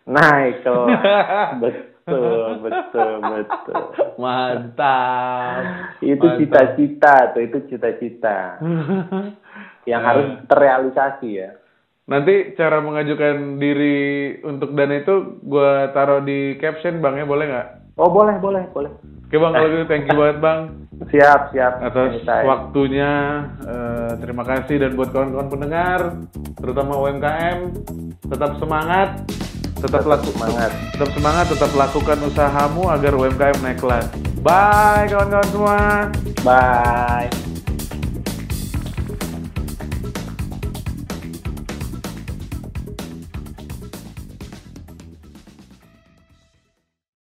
naik 0.10 0.66
kelas 0.66 1.62
betul 2.10 2.50
betul 2.66 3.12
betul 3.22 3.76
mantap 4.18 5.62
itu 6.02 6.26
cita-cita 6.42 7.32
tuh 7.32 7.42
itu 7.46 7.58
cita-cita 7.70 8.58
yang 9.90 10.02
harus 10.06 10.28
eh. 10.30 10.46
terrealisasi 10.46 11.30
ya. 11.30 11.50
Nanti 12.10 12.58
cara 12.58 12.82
mengajukan 12.82 13.62
diri 13.62 14.38
untuk 14.42 14.74
dana 14.74 14.98
itu 14.98 15.42
gue 15.46 15.72
taruh 15.94 16.26
di 16.26 16.58
caption 16.58 17.02
bang 17.02 17.22
ya 17.22 17.26
boleh 17.26 17.46
nggak? 17.50 17.68
Oh 18.02 18.10
boleh 18.10 18.38
boleh 18.42 18.66
boleh. 18.74 18.90
Oke 19.30 19.38
bang 19.38 19.52
kalau 19.54 19.70
gitu 19.70 19.86
thank 19.86 20.06
you 20.10 20.18
banget 20.18 20.38
bang. 20.42 20.60
Siap 21.14 21.42
siap. 21.54 21.74
Atas 21.86 22.18
Anytime. 22.18 22.46
waktunya 22.50 23.12
uh, 23.62 24.12
terima 24.18 24.42
kasih 24.42 24.82
dan 24.82 24.98
buat 24.98 25.14
kawan-kawan 25.14 25.50
pendengar 25.54 26.00
terutama 26.58 26.98
UMKM 26.98 27.60
tetap 28.26 28.58
semangat 28.58 29.10
tetap, 29.80 30.04
tetap 30.04 30.12
laku 30.12 30.30
semangat 30.36 30.72
tetap 30.92 31.10
semangat 31.16 31.46
tetap 31.48 31.72
lakukan 31.72 32.18
usahamu 32.28 32.84
agar 32.92 33.12
UMKM 33.16 33.58
naik 33.64 33.80
kelas. 33.80 34.06
Bye 34.40 35.08
kawan-kawan 35.12 35.48
semua. 35.52 35.80
Bye. 36.44 37.49